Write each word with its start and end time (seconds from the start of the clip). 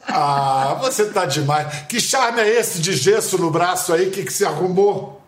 Ah, 0.07 0.79
você 0.81 1.07
tá 1.07 1.27
demais. 1.27 1.83
Que 1.89 2.01
charme 2.01 2.41
é 2.41 2.49
esse 2.61 2.79
de 2.81 2.95
gesso 2.95 3.37
no 3.37 3.51
braço 3.51 3.93
aí? 3.93 4.07
O 4.07 4.11
que, 4.13 4.25
que 4.25 4.33
você 4.33 4.45
arrumou? 4.45 5.21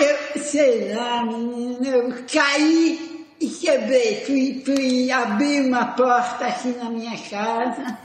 eu 0.00 0.42
sei 0.42 0.94
lá, 0.94 1.24
menina, 1.24 1.88
eu 1.88 2.14
caí 2.32 3.17
e 3.40 3.48
quebrei. 3.48 4.24
Fui, 4.24 4.62
fui 4.64 5.10
abrir 5.10 5.62
uma 5.66 5.86
porta 5.86 6.46
aqui 6.46 6.68
na 6.68 6.90
minha 6.90 7.16
casa, 7.28 7.98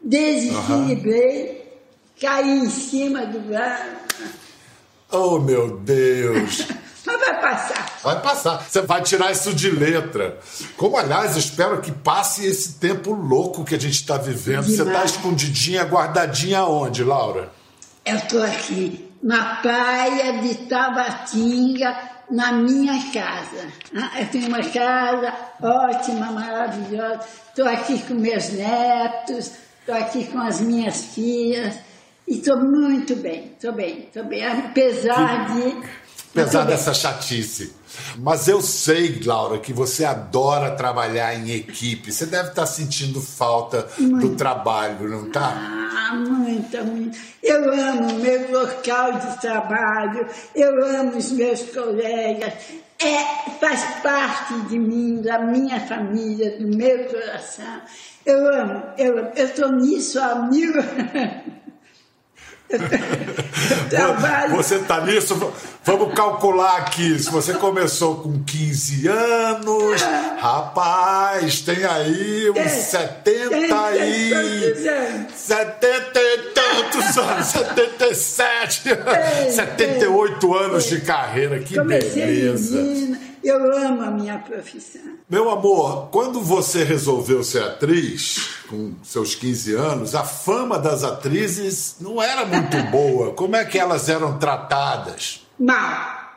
desequilibrei, 0.00 1.48
uhum. 1.48 2.20
caí 2.20 2.58
em 2.58 2.70
cima 2.70 3.26
do 3.26 3.40
braço. 3.40 4.06
Oh, 5.10 5.38
meu 5.38 5.78
Deus! 5.78 6.66
Mas 7.06 7.20
vai 7.20 7.40
passar. 7.40 7.98
Vai 8.02 8.20
passar. 8.20 8.66
Você 8.68 8.82
vai 8.82 9.00
tirar 9.00 9.30
isso 9.30 9.54
de 9.54 9.70
letra. 9.70 10.40
Como, 10.76 10.96
aliás, 10.96 11.36
espero 11.36 11.80
que 11.80 11.92
passe 11.92 12.44
esse 12.44 12.74
tempo 12.74 13.12
louco 13.12 13.64
que 13.64 13.76
a 13.76 13.78
gente 13.78 13.94
está 13.94 14.18
vivendo. 14.18 14.64
Demais. 14.64 14.76
Você 14.76 14.82
está 14.82 15.04
escondidinha, 15.04 15.84
guardadinha 15.84 16.64
onde, 16.64 17.04
Laura? 17.04 17.52
Eu 18.04 18.16
estou 18.16 18.42
aqui 18.42 19.05
na 19.26 19.56
praia 19.56 20.40
de 20.40 20.54
Tabatinga, 20.68 21.96
na 22.30 22.52
minha 22.52 22.94
casa. 23.12 23.66
Ah, 23.92 24.20
eu 24.20 24.28
tenho 24.28 24.46
uma 24.46 24.62
casa 24.62 25.34
ótima, 25.60 26.30
maravilhosa. 26.30 27.26
Estou 27.48 27.66
aqui 27.66 27.98
com 28.06 28.14
meus 28.14 28.50
netos, 28.50 29.52
estou 29.80 29.96
aqui 29.96 30.26
com 30.26 30.38
as 30.38 30.60
minhas 30.60 31.06
filhas. 31.06 31.76
E 32.28 32.38
estou 32.38 32.56
muito 32.56 33.16
bem, 33.16 33.52
estou 33.52 33.72
bem, 33.72 34.04
estou 34.04 34.24
bem. 34.24 34.46
Apesar 34.46 35.46
de 35.52 36.05
Apesar 36.42 36.64
dessa 36.64 36.92
chatice. 36.92 37.72
Mas 38.18 38.46
eu 38.48 38.60
sei, 38.60 39.20
Laura, 39.24 39.58
que 39.58 39.72
você 39.72 40.04
adora 40.04 40.72
trabalhar 40.72 41.34
em 41.34 41.50
equipe. 41.50 42.12
Você 42.12 42.26
deve 42.26 42.50
estar 42.50 42.66
sentindo 42.66 43.20
falta 43.20 43.86
muito. 43.98 44.28
do 44.28 44.36
trabalho, 44.36 45.08
não 45.08 45.28
está? 45.28 45.48
Ah, 45.48 46.14
muito, 46.14 46.84
muito. 46.84 47.18
Eu 47.42 47.72
amo 47.72 48.14
meu 48.18 48.50
local 48.52 49.12
de 49.14 49.40
trabalho, 49.40 50.26
eu 50.54 50.84
amo 50.84 51.16
os 51.16 51.32
meus 51.32 51.62
colegas. 51.62 52.52
É, 52.98 53.50
faz 53.60 53.82
parte 54.02 54.54
de 54.68 54.78
mim, 54.78 55.20
da 55.20 55.38
minha 55.38 55.80
família, 55.80 56.58
do 56.58 56.66
meu 56.76 57.04
coração. 57.06 57.82
Eu 58.24 58.46
amo, 58.52 58.82
eu 58.96 59.32
estou 59.34 59.70
nisso 59.72 60.18
há 60.20 60.34
mil 60.34 60.72
anos. 60.80 61.65
Você 64.50 64.76
está 64.76 65.00
nisso? 65.04 65.52
Vamos 65.84 66.14
calcular 66.14 66.78
aqui. 66.78 67.18
Se 67.18 67.30
você 67.30 67.54
começou 67.54 68.16
com 68.16 68.42
15 68.42 69.08
anos, 69.08 70.02
rapaz, 70.38 71.60
tem 71.60 71.84
aí 71.84 72.50
uns 72.50 72.70
70 72.70 73.96
e. 73.96 74.76
70 75.34 76.20
e 76.20 76.38
tantos 76.52 77.18
anos, 77.18 77.46
77, 77.46 78.82
78 79.50 80.54
anos 80.54 80.84
de 80.86 81.00
carreira. 81.02 81.60
Que 81.60 81.80
beleza. 81.80 82.78
Eu 83.46 83.72
amo 83.72 84.02
a 84.02 84.10
minha 84.10 84.40
profissão. 84.40 85.18
Meu 85.30 85.48
amor, 85.48 86.08
quando 86.10 86.40
você 86.40 86.82
resolveu 86.82 87.44
ser 87.44 87.62
atriz, 87.62 88.56
com 88.68 88.92
seus 89.04 89.36
15 89.36 89.72
anos, 89.72 90.14
a 90.16 90.24
fama 90.24 90.80
das 90.80 91.04
atrizes 91.04 91.94
não 92.00 92.20
era 92.20 92.44
muito 92.44 92.76
boa. 92.90 93.34
Como 93.34 93.54
é 93.54 93.64
que 93.64 93.78
elas 93.78 94.08
eram 94.08 94.36
tratadas? 94.36 95.46
Mal. 95.60 96.28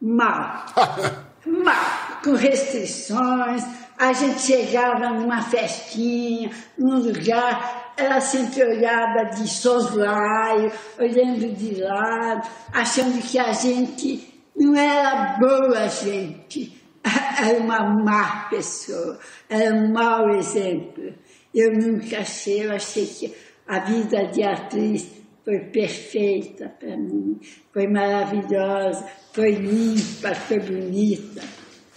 Mal. 0.00 0.66
Mal. 1.44 2.20
Com 2.22 2.36
restrições. 2.36 3.64
A 3.98 4.12
gente 4.12 4.40
chegava 4.42 5.08
numa 5.08 5.42
festinha, 5.42 6.52
num 6.78 7.00
lugar, 7.00 7.94
era 7.96 8.20
sempre 8.20 8.62
olhada 8.62 9.24
de 9.24 9.48
soslaio, 9.48 10.70
olhando 11.00 11.52
de 11.52 11.80
lado, 11.80 12.48
achando 12.72 13.20
que 13.20 13.40
a 13.40 13.52
gente 13.52 14.33
não 14.56 14.76
era 14.76 15.36
boa 15.38 15.88
gente, 15.88 16.80
era 17.04 17.58
uma 17.58 17.80
má 17.80 18.46
pessoa, 18.48 19.18
era 19.48 19.74
um 19.74 19.92
mau 19.92 20.30
exemplo. 20.30 21.12
Eu 21.54 21.72
nunca 21.72 22.18
achei, 22.18 22.66
eu 22.66 22.72
achei 22.72 23.06
que 23.06 23.34
a 23.66 23.80
vida 23.80 24.26
de 24.28 24.42
atriz 24.42 25.06
foi 25.44 25.58
perfeita 25.60 26.68
para 26.68 26.96
mim, 26.96 27.38
foi 27.72 27.86
maravilhosa, 27.86 29.04
foi 29.32 29.52
limpa, 29.52 30.34
foi 30.34 30.60
bonita. 30.60 31.42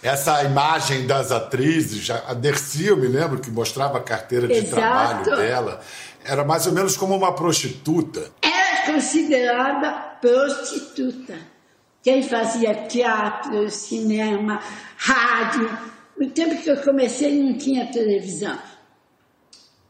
Essa 0.02 0.44
imagem 0.44 1.06
das 1.06 1.32
atrizes, 1.32 2.08
a 2.10 2.32
Dercy, 2.32 2.86
eu 2.86 2.96
me 2.96 3.08
lembro 3.08 3.40
que 3.40 3.50
mostrava 3.50 3.98
a 3.98 4.02
carteira 4.02 4.46
de 4.46 4.54
Exato. 4.54 4.76
trabalho 4.76 5.24
dela, 5.24 5.80
era 6.24 6.44
mais 6.44 6.66
ou 6.66 6.72
menos 6.72 6.96
como 6.96 7.16
uma 7.16 7.34
prostituta. 7.34 8.30
Era 8.42 8.92
considerada 8.92 9.90
prostituta 10.20 11.34
quem 12.08 12.22
fazia 12.22 12.74
teatro, 12.74 13.68
cinema, 13.68 14.60
rádio. 14.96 15.70
No 16.18 16.30
tempo 16.30 16.62
que 16.62 16.70
eu 16.70 16.78
comecei 16.78 17.38
não 17.38 17.58
tinha 17.58 17.92
televisão. 17.92 18.58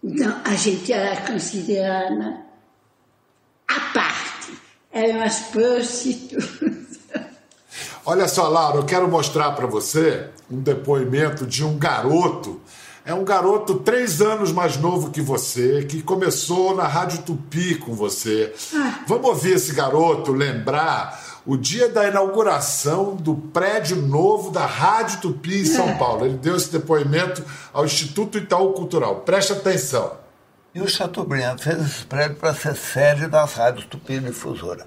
Então 0.02 0.40
a 0.44 0.56
gente 0.56 0.92
era 0.92 1.20
considerada 1.20 2.40
à 3.68 3.80
parte. 3.94 4.52
Eram 4.90 5.22
as 5.22 5.38
prostitutas. 5.42 6.98
Olha 8.04 8.26
só, 8.26 8.48
Laura, 8.48 8.78
eu 8.78 8.84
quero 8.84 9.08
mostrar 9.08 9.52
para 9.52 9.68
você 9.68 10.28
um 10.50 10.60
depoimento 10.60 11.46
de 11.46 11.64
um 11.64 11.78
garoto. 11.78 12.60
É 13.04 13.14
um 13.14 13.24
garoto 13.24 13.76
três 13.76 14.20
anos 14.20 14.50
mais 14.50 14.76
novo 14.76 15.12
que 15.12 15.20
você, 15.20 15.84
que 15.84 16.02
começou 16.02 16.74
na 16.74 16.88
Rádio 16.88 17.22
Tupi 17.22 17.76
com 17.76 17.94
você. 17.94 18.52
Ah. 18.74 19.04
Vamos 19.06 19.28
ouvir 19.28 19.52
esse 19.52 19.72
garoto 19.72 20.32
lembrar 20.32 21.27
o 21.48 21.56
dia 21.56 21.88
da 21.88 22.06
inauguração 22.06 23.16
do 23.16 23.34
prédio 23.34 23.96
novo 23.96 24.50
da 24.50 24.66
Rádio 24.66 25.22
Tupi 25.22 25.60
em 25.60 25.64
São 25.64 25.88
é. 25.88 25.94
Paulo. 25.94 26.26
Ele 26.26 26.36
deu 26.36 26.54
esse 26.54 26.70
depoimento 26.70 27.42
ao 27.72 27.86
Instituto 27.86 28.36
Itaú 28.36 28.74
Cultural. 28.74 29.22
Preste 29.22 29.54
atenção. 29.54 30.12
E 30.74 30.82
o 30.82 30.86
Chateaubriand 30.86 31.56
fez 31.56 31.82
esse 31.82 32.04
prédio 32.04 32.36
para 32.36 32.52
ser 32.52 32.76
sede 32.76 33.28
das 33.28 33.54
rádios 33.54 33.86
Tupi 33.86 34.20
Difusora. 34.20 34.86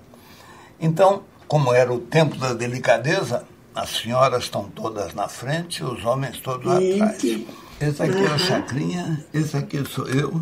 Então, 0.79 1.23
como 1.47 1.73
era 1.73 1.91
o 1.91 1.97
tempo 1.97 2.37
da 2.37 2.53
delicadeza, 2.53 3.43
as 3.73 3.89
senhoras 3.89 4.43
estão 4.43 4.65
todas 4.65 5.15
na 5.15 5.27
frente, 5.27 5.83
os 5.83 6.05
homens 6.05 6.37
todos 6.37 6.67
atrás. 6.67 7.23
Esse 7.23 8.03
aqui 8.03 8.23
é 8.23 8.35
o 8.35 8.37
Chacrinha, 8.37 9.25
esse 9.33 9.57
aqui 9.57 9.83
sou 9.83 10.07
eu, 10.07 10.39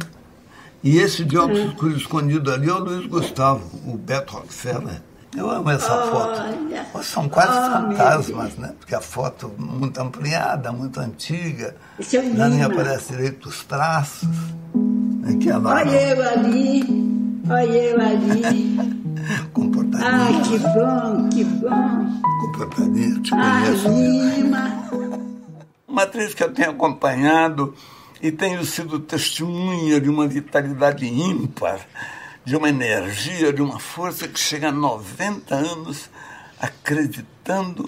E 0.84 0.98
esse 0.98 1.24
de 1.24 1.38
óculos 1.38 1.82
uhum. 1.82 1.96
escondido 1.96 2.52
ali 2.52 2.70
é 2.70 2.74
o 2.74 2.80
Luiz 2.80 3.08
Gustavo, 3.08 3.64
o 3.90 3.98
Beto 3.98 4.34
Rockefeller. 4.34 5.02
Eu 5.36 5.50
amo 5.50 5.70
essa 5.70 5.94
Olha. 5.94 6.86
foto. 6.86 7.04
São 7.04 7.30
quase 7.30 7.52
oh, 7.52 7.72
fantasmas, 7.72 8.56
né? 8.56 8.74
Porque 8.80 8.96
a 8.96 9.02
foto 9.02 9.54
muito 9.58 10.00
ampliada, 10.00 10.72
muito 10.72 11.00
antiga. 11.00 11.76
É 12.00 12.04
Já 12.04 12.22
nem 12.22 12.64
aparece 12.64 13.14
direito 13.14 13.48
os 13.48 13.64
traços. 13.64 14.28
Aqui 15.24 15.52
Olha 15.52 16.14
eu 16.14 16.30
ali, 16.30 16.84
olha 17.48 17.78
eu 17.78 18.02
ali. 18.02 19.00
Comportadinho. 19.54 20.10
Ah, 20.10 20.42
que 20.48 20.58
bom, 20.58 21.30
que 21.30 21.44
bom. 21.44 22.22
Comportadinho, 22.42 23.22
te 23.22 23.30
conheço. 23.30 23.88
Ah, 23.88 23.92
Lima. 23.92 24.90
Uma 25.88 26.04
atriz 26.04 26.34
que 26.34 26.44
eu 26.44 26.52
tenho 26.52 26.72
acompanhado 26.72 27.76
e 28.22 28.32
tenho 28.32 28.64
sido 28.66 29.00
testemunha 29.00 30.00
de 30.02 30.10
uma 30.10 30.28
vitalidade 30.28 31.06
ímpar 31.06 31.80
de 32.50 32.56
uma 32.56 32.68
energia, 32.68 33.54
de 33.54 33.62
uma 33.62 33.80
força 33.80 34.28
que 34.28 34.40
chega 34.40 34.70
a 34.70 34.72
90 34.72 35.54
anos 35.54 36.10
acreditando 36.60 37.88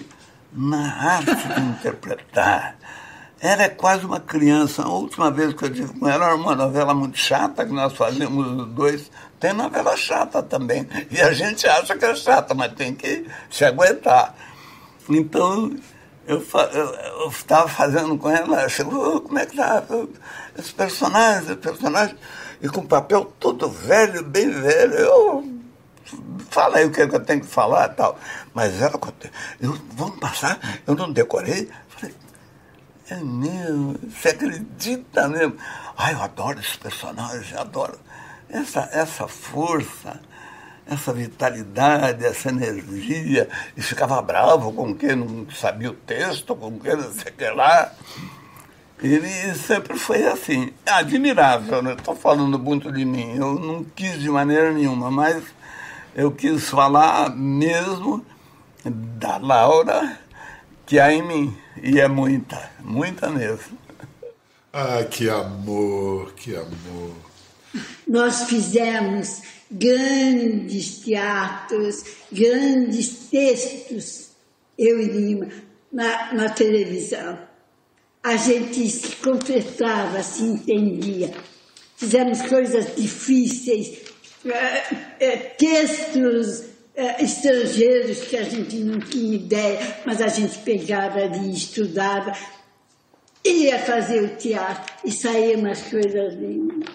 na 0.52 1.16
arte 1.16 1.34
de 1.34 1.60
interpretar. 1.62 2.76
Ela 3.40 3.64
é 3.64 3.68
quase 3.68 4.06
uma 4.06 4.20
criança. 4.20 4.82
A 4.82 4.88
última 4.88 5.32
vez 5.32 5.52
que 5.52 5.64
eu 5.64 5.74
tive 5.74 5.98
com 5.98 6.08
ela 6.08 6.26
era 6.26 6.36
uma 6.36 6.54
novela 6.54 6.94
muito 6.94 7.18
chata, 7.18 7.66
que 7.66 7.72
nós 7.72 7.92
fazíamos 7.94 8.62
os 8.62 8.68
dois. 8.68 9.10
Tem 9.40 9.52
novela 9.52 9.96
chata 9.96 10.40
também. 10.40 10.88
E 11.10 11.20
a 11.20 11.32
gente 11.32 11.66
acha 11.66 11.98
que 11.98 12.04
é 12.04 12.14
chata, 12.14 12.54
mas 12.54 12.72
tem 12.74 12.94
que 12.94 13.26
se 13.50 13.64
aguentar. 13.64 14.32
Então, 15.08 15.76
eu 16.24 16.38
estava 17.28 17.68
fazendo 17.68 18.16
com 18.16 18.30
ela, 18.30 18.68
chegou, 18.68 19.22
como 19.22 19.40
é 19.40 19.44
que 19.44 19.56
tá? 19.56 19.82
Esse 20.56 20.72
personagem, 20.72 21.46
esse 21.46 21.56
personagem 21.56 22.16
e 22.62 22.68
com 22.68 22.86
papel 22.86 23.24
todo 23.40 23.68
velho, 23.68 24.22
bem 24.22 24.48
velho. 24.48 24.94
Eu 24.94 25.62
falei 26.48 26.84
o 26.84 26.92
que, 26.92 27.02
é 27.02 27.08
que 27.08 27.16
eu 27.16 27.24
tenho 27.24 27.40
que 27.40 27.46
falar 27.46 27.90
e 27.90 27.94
tal. 27.94 28.16
Mas 28.54 28.80
ela, 28.80 28.98
eu, 29.60 29.76
vamos 29.94 30.20
passar, 30.20 30.60
eu 30.86 30.94
não 30.94 31.12
decorei. 31.12 31.68
Falei, 31.88 32.14
é 33.10 33.16
mesmo, 33.16 33.96
você 34.08 34.28
acredita 34.28 35.28
mesmo? 35.28 35.56
Ai, 35.96 36.14
eu 36.14 36.22
adoro 36.22 36.60
esse 36.60 36.78
personagem, 36.78 37.58
adoro. 37.58 37.98
Essa, 38.48 38.88
essa 38.92 39.26
força, 39.26 40.20
essa 40.86 41.12
vitalidade, 41.12 42.24
essa 42.24 42.50
energia, 42.50 43.48
e 43.76 43.82
ficava 43.82 44.20
bravo 44.22 44.72
com 44.72 44.94
quem 44.94 45.16
não 45.16 45.50
sabia 45.50 45.90
o 45.90 45.94
texto, 45.94 46.54
com 46.54 46.78
quem 46.78 46.96
não 46.96 47.12
sei 47.12 47.32
o 47.32 47.34
que 47.34 47.48
lá. 47.50 47.92
Ele 49.02 49.28
sempre 49.56 49.98
foi 49.98 50.24
assim, 50.28 50.72
admirável, 50.86 51.82
né? 51.82 51.94
Estou 51.94 52.14
falando 52.14 52.56
muito 52.56 52.92
de 52.92 53.04
mim, 53.04 53.36
eu 53.36 53.54
não 53.58 53.82
quis 53.82 54.20
de 54.20 54.30
maneira 54.30 54.72
nenhuma, 54.72 55.10
mas 55.10 55.42
eu 56.14 56.30
quis 56.30 56.70
falar 56.70 57.34
mesmo 57.34 58.24
da 58.84 59.38
Laura 59.38 60.20
que 60.86 61.00
há 61.00 61.12
em 61.12 61.22
mim, 61.22 61.56
e 61.82 61.98
é 61.98 62.06
muita, 62.06 62.70
muita 62.78 63.28
mesmo. 63.28 63.76
Ah, 64.72 65.02
que 65.02 65.28
amor, 65.28 66.32
que 66.34 66.54
amor. 66.54 67.12
Nós 68.06 68.44
fizemos 68.44 69.42
grandes 69.68 70.98
teatros, 70.98 72.04
grandes 72.30 73.08
textos, 73.30 74.30
eu 74.78 75.00
e 75.00 75.06
Lima, 75.06 75.48
na, 75.90 76.32
na 76.32 76.48
televisão 76.50 77.51
a 78.22 78.36
gente 78.36 78.88
se 78.88 79.16
completava, 79.16 80.22
se 80.22 80.42
entendia. 80.44 81.34
Fizemos 81.96 82.42
coisas 82.42 82.94
difíceis, 82.96 83.98
é, 84.44 85.24
é, 85.24 85.36
textos 85.36 86.64
é, 86.94 87.22
estrangeiros 87.22 88.20
que 88.20 88.36
a 88.36 88.44
gente 88.44 88.76
não 88.76 89.00
tinha 89.00 89.34
ideia, 89.34 89.98
mas 90.04 90.20
a 90.20 90.28
gente 90.28 90.58
pegava 90.58 91.20
ali, 91.20 91.52
estudava, 91.52 92.32
ia 93.44 93.78
fazer 93.78 94.22
o 94.22 94.36
teatro 94.36 94.94
e 95.04 95.10
saía 95.10 95.56
umas 95.56 95.82
coisas 95.82 96.34
lindas. 96.34 96.88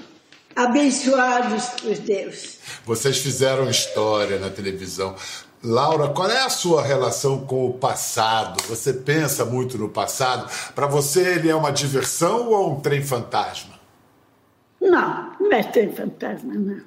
Abençoados 0.56 1.66
por 1.82 1.96
Deus. 2.00 2.58
Vocês 2.84 3.20
fizeram 3.20 3.70
história 3.70 4.40
na 4.40 4.50
televisão. 4.50 5.16
Laura, 5.68 6.08
qual 6.08 6.32
é 6.32 6.46
a 6.46 6.50
sua 6.50 6.82
relação 6.82 7.46
com 7.46 7.66
o 7.66 7.74
passado? 7.74 8.64
Você 8.70 8.94
pensa 8.94 9.44
muito 9.44 9.78
no 9.78 9.90
passado? 9.90 10.50
Para 10.74 10.88
você, 10.88 11.34
ele 11.34 11.50
é 11.50 11.56
uma 11.56 11.72
diversão 11.72 12.50
ou 12.52 12.72
um 12.72 12.80
trem 12.80 13.02
fantasma? 13.02 13.76
Não, 14.80 15.34
não 15.38 15.52
é 15.52 15.62
trem 15.64 15.92
fantasma, 15.92 16.54
não. 16.54 16.82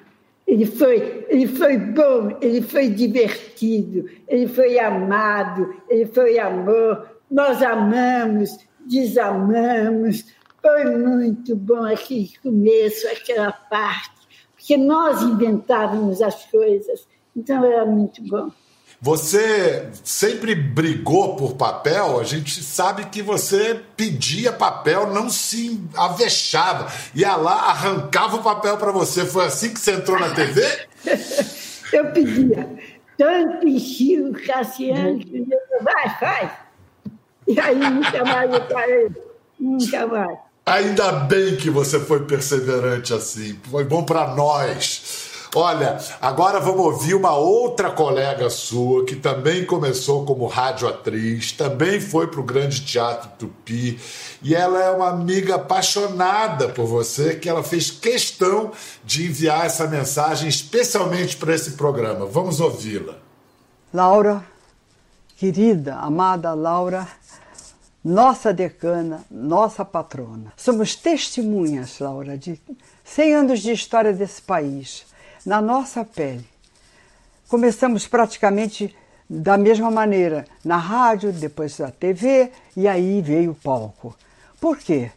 Ele 0.47 0.65
foi, 0.65 1.27
ele 1.29 1.47
foi 1.47 1.77
bom, 1.77 2.39
ele 2.41 2.63
foi 2.63 2.89
divertido, 2.89 4.09
ele 4.27 4.49
foi 4.49 4.79
amado, 4.79 5.77
ele 5.87 6.07
foi 6.07 6.39
amor. 6.39 7.07
Nós 7.31 7.63
amamos, 7.63 8.57
desamamos. 8.87 10.25
Foi 10.63 10.85
muito 10.97 11.55
bom 11.55 11.85
aquele 11.85 12.33
começo, 12.43 13.07
aquela 13.09 13.53
parte, 13.53 14.27
porque 14.57 14.79
nós 14.79 15.21
inventávamos 15.21 16.23
as 16.23 16.47
coisas. 16.47 17.07
Então 17.37 17.63
era 17.63 17.85
muito 17.85 18.23
bom. 18.27 18.51
Você 19.03 19.89
sempre 20.05 20.55
brigou 20.55 21.35
por 21.35 21.55
papel, 21.55 22.21
a 22.21 22.25
gente 22.25 22.63
sabe 22.63 23.07
que 23.07 23.23
você 23.23 23.81
pedia 23.97 24.53
papel, 24.53 25.11
não 25.11 25.31
se 25.31 25.81
avexava. 25.97 26.93
Ia 27.15 27.35
lá, 27.35 27.71
arrancava 27.71 28.37
o 28.37 28.43
papel 28.43 28.77
para 28.77 28.93
você. 28.93 29.25
Foi 29.25 29.47
assim 29.47 29.73
que 29.73 29.81
você 29.81 29.93
entrou 29.93 30.21
na 30.21 30.35
TV? 30.35 30.63
Eu 31.93 32.13
pedia. 32.13 32.69
Tanto 33.17 33.67
enchia 33.67 34.23
o 34.23 34.33
Cassiano 34.33 35.19
que 35.19 35.47
vai, 35.83 36.19
faz. 36.19 36.51
E 37.49 37.59
aí 37.59 37.77
nunca 37.77 38.25
mais 38.25 38.53
eu 38.53 38.61
parei. 38.67 39.11
Nunca 39.59 40.07
mais. 40.07 40.39
Ainda 40.65 41.13
bem 41.13 41.57
que 41.57 41.69
você 41.69 41.99
foi 41.99 42.25
perseverante 42.25 43.13
assim. 43.13 43.59
Foi 43.71 43.85
bom 43.85 44.05
para 44.05 44.35
nós. 44.35 45.30
Olha, 45.55 45.99
agora 46.21 46.61
vamos 46.61 46.85
ouvir 46.87 47.15
uma 47.15 47.35
outra 47.35 47.91
colega 47.91 48.49
sua 48.49 49.05
que 49.05 49.17
também 49.17 49.65
começou 49.65 50.25
como 50.25 50.47
radioatriz, 50.47 51.51
também 51.51 52.01
foi 52.01 52.29
para 52.29 52.39
o 52.39 52.45
Grande 52.45 52.85
Teatro 52.85 53.31
Tupi 53.37 53.99
e 54.43 54.55
ela 54.55 54.81
é 54.81 54.91
uma 54.91 55.09
amiga 55.09 55.57
apaixonada 55.57 56.69
por 56.69 56.87
você 56.87 57.35
que 57.35 57.49
ela 57.49 57.65
fez 57.65 57.91
questão 57.91 58.71
de 59.05 59.27
enviar 59.27 59.67
essa 59.67 59.89
mensagem 59.89 60.49
especialmente 60.49 61.37
para 61.37 61.53
esse 61.53 61.73
programa. 61.73 62.27
Vamos 62.27 62.61
ouvi-la. 62.61 63.17
Laura, 63.93 64.45
querida, 65.37 65.97
amada 65.97 66.55
Laura, 66.55 67.09
nossa 68.05 68.53
decana, 68.53 69.25
nossa 69.29 69.85
patrona. 69.85 70.53
Somos 70.57 70.95
testemunhas, 70.95 71.99
Laura, 71.99 72.39
de 72.39 72.61
100 73.03 73.35
anos 73.35 73.61
de 73.61 73.73
história 73.73 74.13
desse 74.13 74.41
país 74.41 75.10
na 75.45 75.61
nossa 75.61 76.05
pele. 76.05 76.47
Começamos 77.49 78.07
praticamente 78.07 78.95
da 79.29 79.57
mesma 79.57 79.91
maneira, 79.91 80.45
na 80.65 80.77
rádio, 80.77 81.33
depois 81.33 81.79
na 81.79 81.91
TV 81.91 82.51
e 82.77 82.89
aí 82.89 83.21
veio 83.21 83.53
o 83.53 83.55
palco. 83.55 84.17
Por 84.61 84.77
quê? 84.77 85.11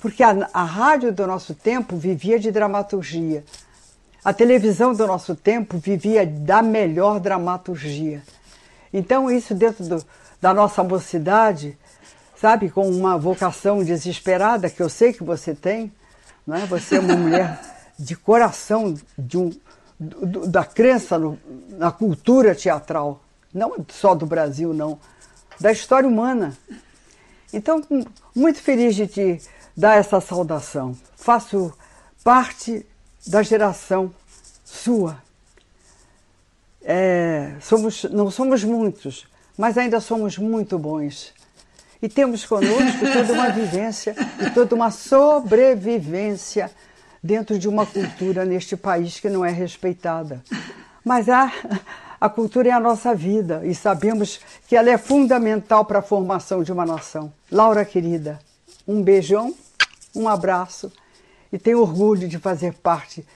Porque 0.00 0.22
a, 0.22 0.48
a 0.52 0.64
rádio 0.64 1.12
do 1.12 1.26
nosso 1.26 1.54
tempo 1.54 1.96
vivia 1.96 2.38
de 2.38 2.50
dramaturgia. 2.50 3.44
A 4.24 4.32
televisão 4.32 4.94
do 4.94 5.06
nosso 5.06 5.34
tempo 5.34 5.78
vivia 5.78 6.26
da 6.26 6.62
melhor 6.62 7.20
dramaturgia. 7.20 8.22
Então, 8.92 9.30
isso 9.30 9.54
dentro 9.54 9.84
do, 9.84 10.04
da 10.40 10.54
nossa 10.54 10.82
mocidade, 10.82 11.76
sabe, 12.40 12.70
com 12.70 12.88
uma 12.88 13.18
vocação 13.18 13.84
desesperada 13.84 14.70
que 14.70 14.82
eu 14.82 14.88
sei 14.88 15.12
que 15.12 15.22
você 15.22 15.54
tem, 15.54 15.92
não 16.46 16.56
é? 16.56 16.66
Você 16.66 16.96
é 16.96 17.00
uma 17.00 17.16
mulher 17.16 17.60
de 17.98 18.16
coração, 18.16 18.94
de 19.16 19.36
um, 19.36 19.50
do, 19.98 20.46
da 20.46 20.64
crença 20.64 21.18
no, 21.18 21.38
na 21.70 21.90
cultura 21.90 22.54
teatral, 22.54 23.22
não 23.52 23.84
só 23.88 24.14
do 24.14 24.26
Brasil, 24.26 24.72
não, 24.72 24.98
da 25.60 25.72
história 25.72 26.08
humana. 26.08 26.56
Então, 27.52 27.82
muito 28.34 28.60
feliz 28.60 28.94
de 28.94 29.06
te 29.06 29.40
dar 29.76 29.96
essa 29.96 30.20
saudação. 30.20 30.96
Faço 31.16 31.72
parte 32.22 32.84
da 33.26 33.42
geração 33.42 34.12
sua. 34.64 35.22
É, 36.82 37.54
somos, 37.60 38.04
não 38.04 38.30
somos 38.30 38.62
muitos, 38.64 39.26
mas 39.56 39.76
ainda 39.76 40.00
somos 40.00 40.38
muito 40.38 40.78
bons. 40.78 41.32
E 42.00 42.08
temos 42.08 42.46
conosco 42.46 43.00
toda 43.12 43.32
uma 43.32 43.50
vivência 43.50 44.14
e 44.40 44.50
toda 44.50 44.74
uma 44.74 44.90
sobrevivência 44.90 46.70
dentro 47.22 47.58
de 47.58 47.68
uma 47.68 47.84
cultura 47.84 48.44
neste 48.44 48.76
país 48.76 49.20
que 49.20 49.28
não 49.28 49.44
é 49.44 49.50
respeitada. 49.50 50.42
Mas 51.04 51.28
a, 51.28 51.52
a 52.20 52.28
cultura 52.28 52.68
é 52.68 52.72
a 52.72 52.80
nossa 52.80 53.14
vida 53.14 53.62
e 53.64 53.74
sabemos 53.74 54.40
que 54.66 54.76
ela 54.76 54.90
é 54.90 54.98
fundamental 54.98 55.84
para 55.84 56.00
a 56.00 56.02
formação 56.02 56.62
de 56.62 56.72
uma 56.72 56.84
nação. 56.84 57.32
Laura, 57.50 57.84
querida, 57.84 58.38
um 58.86 59.02
beijão, 59.02 59.54
um 60.14 60.28
abraço 60.28 60.92
e 61.52 61.58
tenho 61.58 61.80
orgulho 61.80 62.28
de 62.28 62.38
fazer 62.38 62.74
parte 62.74 63.26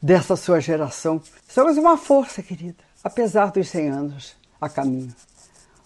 dessa 0.00 0.36
sua 0.36 0.60
geração. 0.60 1.22
Somos 1.48 1.76
uma 1.76 1.96
força, 1.96 2.42
querida, 2.42 2.82
apesar 3.04 3.50
dos 3.50 3.68
100 3.68 3.88
anos 3.88 4.36
a 4.60 4.68
caminho. 4.68 5.14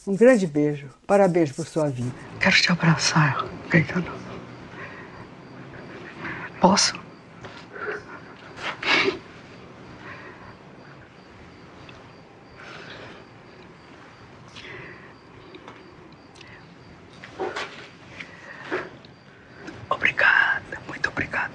Um 0.07 0.15
grande 0.15 0.47
beijo. 0.47 0.89
Parabéns 1.07 1.51
por 1.51 1.67
sua 1.67 1.89
vida. 1.89 2.15
Quero 2.39 2.55
te 2.55 2.71
abraçar, 2.71 3.45
Caetano. 3.69 4.07
Posso? 6.61 7.06
Obrigada, 19.89 20.81
muito 20.87 21.09
obrigada. 21.09 21.55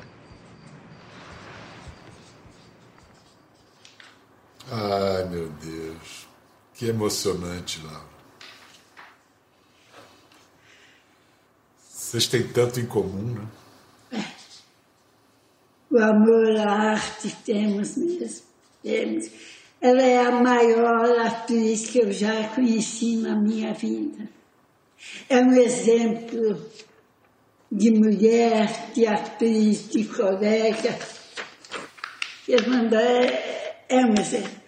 Ai, 4.70 5.26
meu 5.26 5.50
Deus. 5.50 6.28
Que 6.74 6.88
emocionante, 6.88 7.82
Laura. 7.84 8.10
Vocês 11.90 12.28
têm 12.28 12.48
tanto 12.48 12.80
em 12.80 12.86
comum, 12.86 13.36
né? 13.36 13.48
Amor 16.02 16.58
à 16.58 16.92
arte 16.94 17.36
temos 17.46 17.96
mesmo. 17.98 18.46
Temos. 18.84 19.30
Ela 19.80 20.02
é 20.02 20.20
a 20.20 20.32
maior 20.32 21.20
atriz 21.20 21.88
que 21.88 22.00
eu 22.00 22.12
já 22.12 22.50
conheci 22.50 23.18
na 23.18 23.36
minha 23.36 23.74
vida. 23.74 24.30
É 25.28 25.38
um 25.40 25.54
exemplo 25.54 26.62
de 27.72 27.92
mulher, 27.92 28.92
de 28.94 29.08
atriz, 29.08 29.90
de 29.90 30.06
colega. 30.06 31.00
É, 32.48 33.86
é 33.90 34.06
um 34.06 34.14
exemplo. 34.20 34.61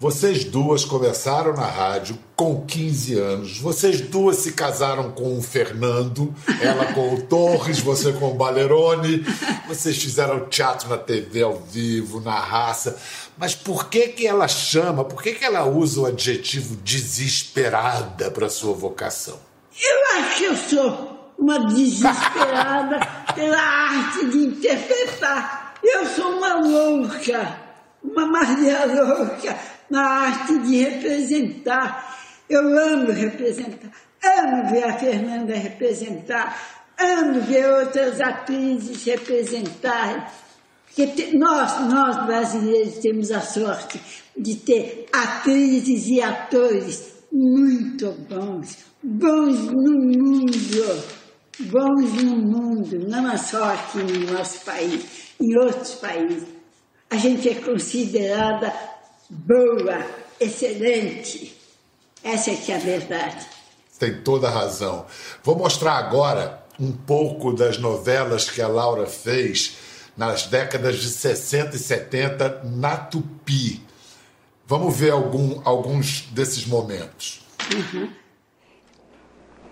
Vocês 0.00 0.44
duas 0.44 0.84
começaram 0.84 1.54
na 1.54 1.66
rádio 1.66 2.16
com 2.36 2.64
15 2.64 3.18
anos. 3.18 3.58
Vocês 3.58 4.00
duas 4.00 4.36
se 4.36 4.52
casaram 4.52 5.10
com 5.10 5.36
o 5.36 5.42
Fernando, 5.42 6.32
ela 6.62 6.92
com 6.92 7.14
o 7.14 7.22
Torres, 7.22 7.80
você 7.80 8.12
com 8.12 8.30
o 8.30 8.34
Balerone. 8.34 9.26
Vocês 9.66 10.00
fizeram 10.00 10.48
teatro 10.48 10.88
na 10.88 10.98
TV 10.98 11.42
ao 11.42 11.56
vivo, 11.56 12.20
na 12.20 12.38
raça. 12.38 12.96
Mas 13.36 13.56
por 13.56 13.88
que 13.88 14.06
que 14.06 14.24
ela 14.24 14.46
chama, 14.46 15.04
por 15.04 15.20
que 15.20 15.32
que 15.32 15.44
ela 15.44 15.64
usa 15.64 16.02
o 16.02 16.06
adjetivo 16.06 16.76
desesperada 16.76 18.30
para 18.30 18.48
sua 18.48 18.74
vocação? 18.74 19.40
Eu 19.82 20.20
acho 20.20 20.36
que 20.38 20.44
eu 20.44 20.56
sou 20.56 21.32
uma 21.36 21.66
desesperada 21.66 23.00
pela 23.34 23.60
arte 23.60 24.26
de 24.26 24.38
interpretar. 24.38 25.74
Eu 25.82 26.06
sou 26.06 26.36
uma 26.36 26.54
louca, 26.54 27.58
uma 28.04 28.26
Maria 28.26 28.86
louca 28.86 29.67
na 29.90 30.02
arte 30.02 30.58
de 30.58 30.76
representar. 30.76 32.18
Eu 32.48 32.62
amo 32.78 33.12
representar, 33.12 33.90
amo 34.22 34.70
ver 34.70 34.84
a 34.84 34.98
Fernanda 34.98 35.54
representar, 35.54 36.56
amo 36.98 37.40
ver 37.42 37.66
outras 37.70 38.20
atrizes 38.20 39.04
representarem. 39.04 40.22
Porque 40.96 41.36
nós, 41.36 41.80
nós 41.88 42.26
brasileiros 42.26 42.98
temos 42.98 43.30
a 43.30 43.40
sorte 43.40 44.00
de 44.36 44.56
ter 44.56 45.06
atrizes 45.12 46.08
e 46.08 46.20
atores 46.20 47.18
muito 47.30 48.10
bons, 48.28 48.78
bons 49.02 49.66
no 49.66 49.92
mundo, 49.92 51.04
bons 51.60 52.22
no 52.22 52.36
mundo, 52.36 53.06
não 53.06 53.38
só 53.38 53.72
aqui 53.74 53.98
no 53.98 54.32
nosso 54.32 54.64
país, 54.64 55.34
em 55.40 55.56
outros 55.58 55.94
países. 55.96 56.48
A 57.10 57.16
gente 57.16 57.48
é 57.48 57.54
considerada 57.54 58.72
boa, 59.28 60.06
excelente. 60.40 61.56
Essa 62.22 62.50
é 62.50 62.56
que 62.56 62.72
é 62.72 62.76
a 62.76 62.78
verdade. 62.78 63.46
Tem 63.98 64.22
toda 64.22 64.48
a 64.48 64.50
razão. 64.50 65.06
Vou 65.42 65.56
mostrar 65.56 65.96
agora 65.96 66.62
um 66.78 66.92
pouco 66.92 67.52
das 67.52 67.78
novelas 67.78 68.48
que 68.48 68.62
a 68.62 68.68
Laura 68.68 69.06
fez 69.06 69.76
nas 70.16 70.46
décadas 70.46 70.98
de 70.98 71.08
60 71.08 71.76
e 71.76 71.78
70 71.78 72.62
na 72.64 72.96
Tupi. 72.96 73.82
Vamos 74.66 74.96
ver 74.96 75.10
algum, 75.10 75.60
alguns 75.64 76.22
desses 76.30 76.66
momentos. 76.66 77.40
Uhum. 77.74 78.10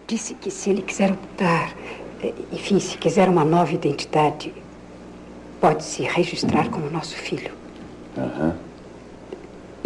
Disse 0.07 0.35
que 0.35 0.51
se 0.51 0.71
ele 0.71 0.83
quiser 0.83 1.13
optar, 1.13 1.75
eh, 2.23 2.33
enfim, 2.53 2.79
se 2.79 2.97
quiser 2.97 3.29
uma 3.29 3.45
nova 3.45 3.73
identidade, 3.73 4.55
pode 5.61 5.85
se 5.85 6.03
registrar 6.03 6.71
como 6.71 6.89
nosso 6.91 7.17
filho. 7.17 7.53
Uhum. 8.17 8.66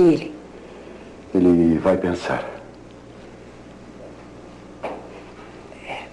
Ele. 0.00 0.35
Ele 1.35 1.78
vai 1.78 1.97
pensar. 1.97 2.42
É, 5.87 6.04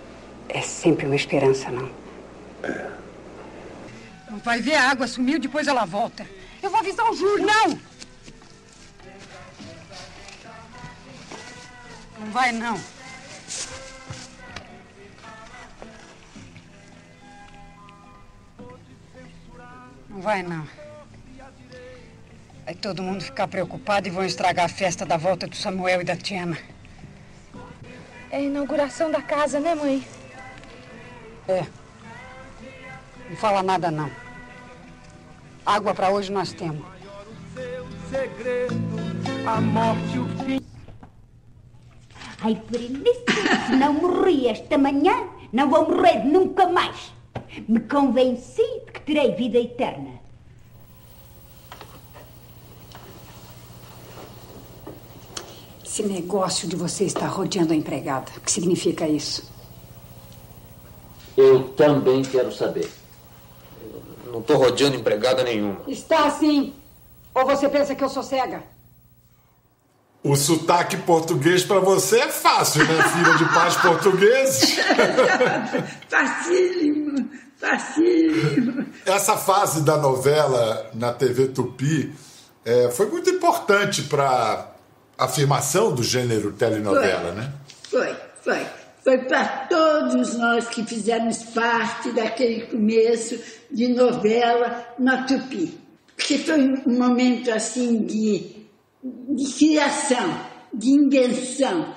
é 0.50 0.62
sempre 0.62 1.06
uma 1.06 1.16
esperança, 1.16 1.72
não? 1.72 1.90
É. 2.64 2.92
Vai 4.44 4.62
ver 4.62 4.76
a 4.76 4.90
água 4.92 5.08
sumiu, 5.08 5.40
depois 5.40 5.68
ela 5.68 5.86
volta. 5.86 6.28
Eu 6.62 6.70
vou 6.70 6.80
avisar 6.80 7.10
o 7.10 7.16
Júlio. 7.16 7.46
Não! 7.46 7.80
Não 12.20 12.32
vai, 12.32 12.52
não. 12.52 12.80
Não 20.10 20.22
vai, 20.22 20.44
não. 20.44 20.87
Vai 22.68 22.76
todo 22.76 23.02
mundo 23.02 23.24
ficar 23.24 23.48
preocupado 23.48 24.10
e 24.10 24.12
vão 24.12 24.26
estragar 24.26 24.66
a 24.66 24.68
festa 24.68 25.06
da 25.06 25.16
volta 25.16 25.48
do 25.48 25.56
Samuel 25.56 26.02
e 26.02 26.04
da 26.04 26.18
Tiana. 26.18 26.58
É 28.30 28.36
a 28.36 28.42
inauguração 28.42 29.10
da 29.10 29.22
casa, 29.22 29.58
né, 29.58 29.74
mãe? 29.74 30.06
É. 31.48 31.66
Não 33.30 33.38
fala 33.38 33.64
nada, 33.64 33.90
não. 33.90 34.12
Água 35.66 35.94
para 35.94 36.10
hoje 36.10 36.30
nós 36.30 36.52
temos. 36.52 36.86
a 39.46 39.62
morte, 39.62 40.20
o 40.20 40.28
fim. 40.44 40.60
Ai, 42.42 42.62
Berenice, 42.70 43.24
se 43.66 43.76
não 43.78 43.94
morri 43.94 44.50
esta 44.50 44.78
manhã, 44.78 45.14
não 45.54 45.70
vou 45.70 45.90
morrer 45.90 46.26
nunca 46.26 46.68
mais. 46.68 47.14
Me 47.66 47.80
convenci 47.80 48.62
de 48.86 48.92
que 48.92 49.00
terei 49.00 49.36
vida 49.36 49.58
eterna. 49.58 50.27
Esse 55.98 56.08
negócio 56.08 56.68
de 56.68 56.76
você 56.76 57.06
estar 57.06 57.26
rodeando 57.26 57.74
a 57.74 57.76
empregada, 57.76 58.32
o 58.38 58.42
que 58.42 58.52
significa 58.52 59.08
isso? 59.08 59.50
Eu 61.36 61.70
também 61.70 62.22
quero 62.22 62.54
saber. 62.54 62.88
Eu 64.24 64.32
não 64.32 64.40
estou 64.42 64.58
rodeando 64.58 64.96
empregada 64.96 65.44
nenhuma. 65.44 65.82
Está 65.88 66.28
assim. 66.28 66.76
Ou 67.34 67.48
você 67.48 67.68
pensa 67.68 67.96
que 67.96 68.04
eu 68.04 68.10
sou 68.10 68.22
cega? 68.22 68.62
O 70.24 70.36
sotaque 70.36 70.98
português 70.98 71.64
para 71.64 71.80
você 71.80 72.20
é 72.20 72.28
fácil, 72.28 72.86
né, 72.86 73.02
filha 73.10 73.34
de 73.34 73.46
pais 73.52 73.76
portugueses? 73.78 74.78
facílimo, 76.08 77.28
facílimo. 77.60 78.86
Essa 79.04 79.36
fase 79.36 79.82
da 79.82 79.98
novela 79.98 80.92
na 80.94 81.12
TV 81.12 81.48
Tupi 81.48 82.14
é, 82.64 82.92
foi 82.92 83.08
muito 83.08 83.32
importante 83.32 84.04
para 84.04 84.77
afirmação 85.18 85.94
do 85.94 86.04
gênero 86.04 86.54
telenovela, 86.54 87.32
foi, 87.32 87.36
né? 87.36 87.54
Foi, 87.90 88.16
foi. 88.44 88.66
Foi 89.04 89.18
para 89.20 89.46
todos 89.70 90.36
nós 90.36 90.68
que 90.68 90.84
fizemos 90.84 91.44
parte 91.44 92.12
daquele 92.12 92.68
começo 92.68 93.40
de 93.72 93.88
novela 93.88 94.86
na 95.00 95.24
Tupi. 95.24 95.78
Porque 96.16 96.38
foi 96.38 96.60
um 96.86 96.98
momento 96.98 97.52
assim 97.52 98.04
de 98.06 98.58
de 99.04 99.54
criação, 99.54 100.40
de 100.74 100.90
invenção. 100.90 101.96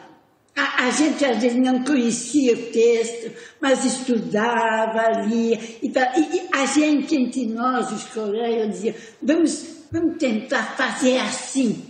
A, 0.56 0.86
a, 0.86 0.90
gente 0.90 1.24
às 1.24 1.40
vezes 1.40 1.58
não 1.58 1.82
conhecia 1.84 2.54
o 2.54 2.66
texto, 2.70 3.32
mas 3.60 3.84
estudava, 3.84 5.22
lia. 5.26 5.58
E, 5.82 5.88
e 5.88 6.48
a 6.52 6.66
gente, 6.66 7.16
entre 7.16 7.46
nós, 7.46 7.90
os 7.92 8.04
colegas, 8.04 8.68
dizia: 8.68 8.96
vamos, 9.22 9.64
vamos 9.90 10.16
tentar 10.18 10.76
fazer 10.76 11.18
assim. 11.18 11.89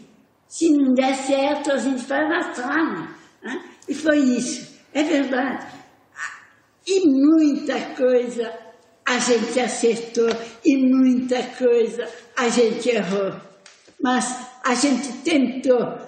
Se 0.51 0.69
não 0.69 0.93
der 0.95 1.15
certo, 1.15 1.71
a 1.71 1.77
gente 1.77 2.03
faz 2.03 2.29
na 2.29 2.53
sala. 2.53 3.09
Né? 3.41 3.65
E 3.89 3.95
foi 3.95 4.19
isso. 4.19 4.69
É 4.93 5.05
verdade. 5.05 5.65
E 6.85 7.07
muita 7.07 7.81
coisa 7.95 8.53
a 9.07 9.19
gente 9.21 9.61
acertou, 9.61 10.29
e 10.65 10.77
muita 10.77 11.41
coisa 11.57 12.09
a 12.37 12.49
gente 12.49 12.89
errou. 12.89 13.33
Mas 14.03 14.37
a 14.65 14.75
gente 14.75 15.13
tentou 15.19 15.99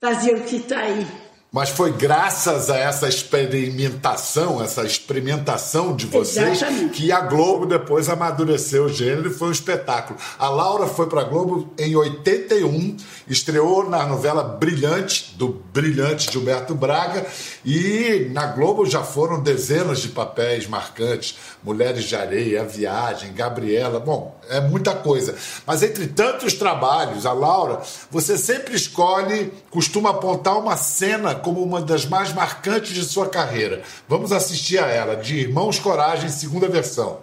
fazer 0.00 0.34
o 0.34 0.44
que 0.44 0.56
está 0.56 0.78
aí. 0.78 1.06
Mas 1.54 1.70
foi 1.70 1.92
graças 1.92 2.68
a 2.68 2.76
essa 2.76 3.08
experimentação, 3.08 4.60
essa 4.60 4.84
experimentação 4.84 5.94
de 5.94 6.04
vocês, 6.04 6.60
Exatamente. 6.60 6.94
que 6.94 7.12
a 7.12 7.20
Globo 7.20 7.64
depois 7.64 8.08
amadureceu 8.08 8.86
o 8.86 8.88
gênero 8.88 9.30
e 9.30 9.32
foi 9.32 9.46
um 9.46 9.52
espetáculo. 9.52 10.18
A 10.36 10.48
Laura 10.48 10.88
foi 10.88 11.08
para 11.08 11.20
a 11.20 11.24
Globo 11.24 11.72
em 11.78 11.94
81, 11.94 12.96
estreou 13.28 13.88
na 13.88 14.06
novela 14.06 14.42
Brilhante, 14.42 15.34
do 15.36 15.48
brilhante 15.72 16.30
Gilberto 16.30 16.74
Braga, 16.74 17.26
e 17.64 18.28
na 18.32 18.46
Globo 18.46 18.86
já 18.86 19.02
foram 19.02 19.42
dezenas 19.42 20.00
de 20.00 20.08
papéis 20.08 20.66
marcantes: 20.66 21.36
Mulheres 21.62 22.04
de 22.04 22.16
Areia, 22.16 22.62
A 22.62 22.64
Viagem, 22.64 23.32
Gabriela. 23.32 23.98
Bom, 24.00 24.38
é 24.48 24.60
muita 24.60 24.94
coisa. 24.94 25.34
Mas 25.66 25.82
entre 25.82 26.06
tantos 26.06 26.54
trabalhos, 26.54 27.26
a 27.26 27.32
Laura, 27.32 27.80
você 28.10 28.36
sempre 28.36 28.74
escolhe, 28.74 29.52
costuma 29.70 30.10
apontar 30.10 30.58
uma 30.58 30.76
cena 30.76 31.34
como 31.34 31.62
uma 31.62 31.80
das 31.80 32.04
mais 32.04 32.32
marcantes 32.32 32.92
de 32.92 33.04
sua 33.04 33.28
carreira. 33.28 33.82
Vamos 34.08 34.32
assistir 34.32 34.78
a 34.78 34.86
ela, 34.86 35.16
de 35.16 35.36
Irmãos 35.36 35.78
Coragem, 35.78 36.28
segunda 36.28 36.68
versão. 36.68 37.20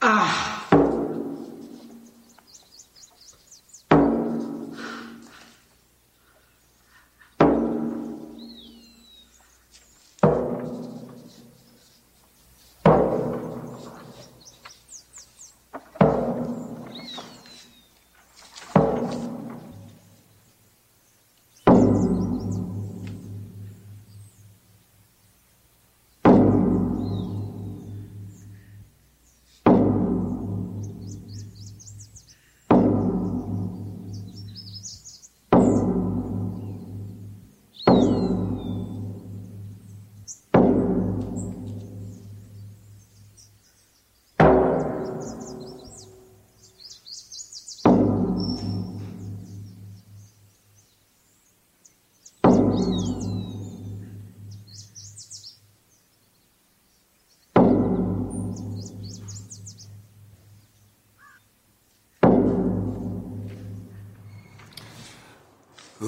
Ah! 0.00 0.57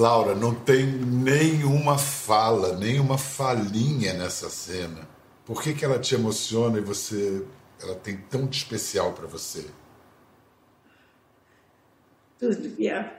Laura, 0.01 0.35
não 0.35 0.55
tem 0.55 0.87
nenhuma 0.87 1.99
fala, 1.99 2.75
nenhuma 2.79 3.19
falinha 3.19 4.15
nessa 4.15 4.49
cena. 4.49 5.07
Por 5.45 5.63
que, 5.63 5.75
que 5.75 5.85
ela 5.85 5.99
te 5.99 6.15
emociona 6.15 6.79
e 6.79 6.81
você, 6.81 7.45
ela 7.83 7.95
tem 7.97 8.17
tão 8.17 8.47
de 8.47 8.57
especial 8.57 9.13
para 9.13 9.27
você? 9.27 9.67
Tudo, 12.39 12.67
Biel. 12.71 13.11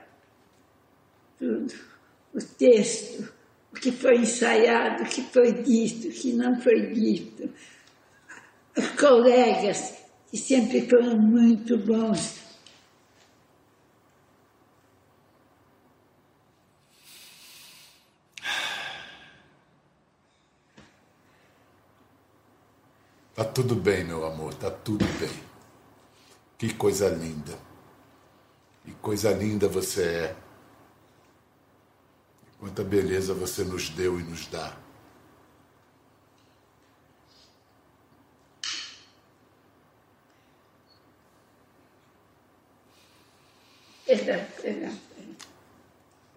Tudo. 1.38 1.72
O 2.34 2.42
texto, 2.42 3.32
o 3.70 3.76
que 3.76 3.92
foi 3.92 4.16
ensaiado, 4.16 5.04
o 5.04 5.06
que 5.06 5.22
foi 5.22 5.52
dito, 5.52 6.08
o 6.08 6.10
que 6.10 6.32
não 6.32 6.60
foi 6.60 6.92
dito. 6.92 7.48
Os 8.76 8.88
colegas, 9.00 9.98
que 10.28 10.36
sempre 10.36 10.88
foram 10.88 11.16
muito 11.16 11.78
bons. 11.78 12.41
Tá 23.34 23.44
tudo 23.44 23.74
bem, 23.74 24.04
meu 24.04 24.26
amor, 24.26 24.52
tá 24.54 24.70
tudo 24.70 25.06
bem. 25.18 25.42
Que 26.58 26.72
coisa 26.74 27.08
linda. 27.08 27.58
Que 28.84 28.92
coisa 28.94 29.32
linda 29.32 29.66
você 29.68 30.02
é. 30.04 30.36
Quanta 32.58 32.84
beleza 32.84 33.32
você 33.32 33.64
nos 33.64 33.88
deu 33.88 34.20
e 34.20 34.22
nos 34.22 34.46
dá. 34.46 34.76
Perdão, 44.06 44.46
perdão. 44.60 44.98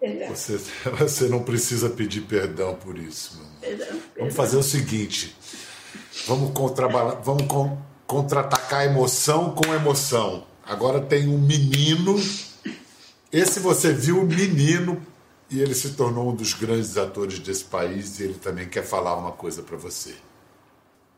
Perdão. 0.00 0.28
Você, 0.28 0.56
você 0.98 1.28
não 1.28 1.42
precisa 1.42 1.90
pedir 1.90 2.22
perdão 2.22 2.74
por 2.74 2.98
isso. 2.98 3.36
Meu 3.36 3.46
amor. 3.46 3.60
Perdão, 3.60 4.02
Vamos 4.18 4.34
fazer 4.34 4.56
o 4.56 4.62
seguinte: 4.62 5.36
vamos, 6.26 6.50
contrabala- 6.52 7.20
vamos 7.24 7.44
con- 7.46 7.78
contra-atacar 8.06 8.84
emoção 8.86 9.50
com 9.50 9.72
emoção. 9.74 10.44
Agora 10.64 11.00
tem 11.00 11.28
um 11.28 11.38
menino. 11.38 12.16
Esse 13.32 13.60
você 13.60 13.92
viu 13.92 14.24
menino 14.24 15.00
e 15.50 15.60
ele 15.60 15.74
se 15.74 15.90
tornou 15.90 16.30
um 16.30 16.34
dos 16.34 16.54
grandes 16.54 16.96
atores 16.96 17.38
desse 17.38 17.64
país 17.64 18.18
e 18.18 18.24
ele 18.24 18.34
também 18.34 18.68
quer 18.68 18.84
falar 18.84 19.16
uma 19.16 19.32
coisa 19.32 19.62
para 19.62 19.76
você. 19.76 20.14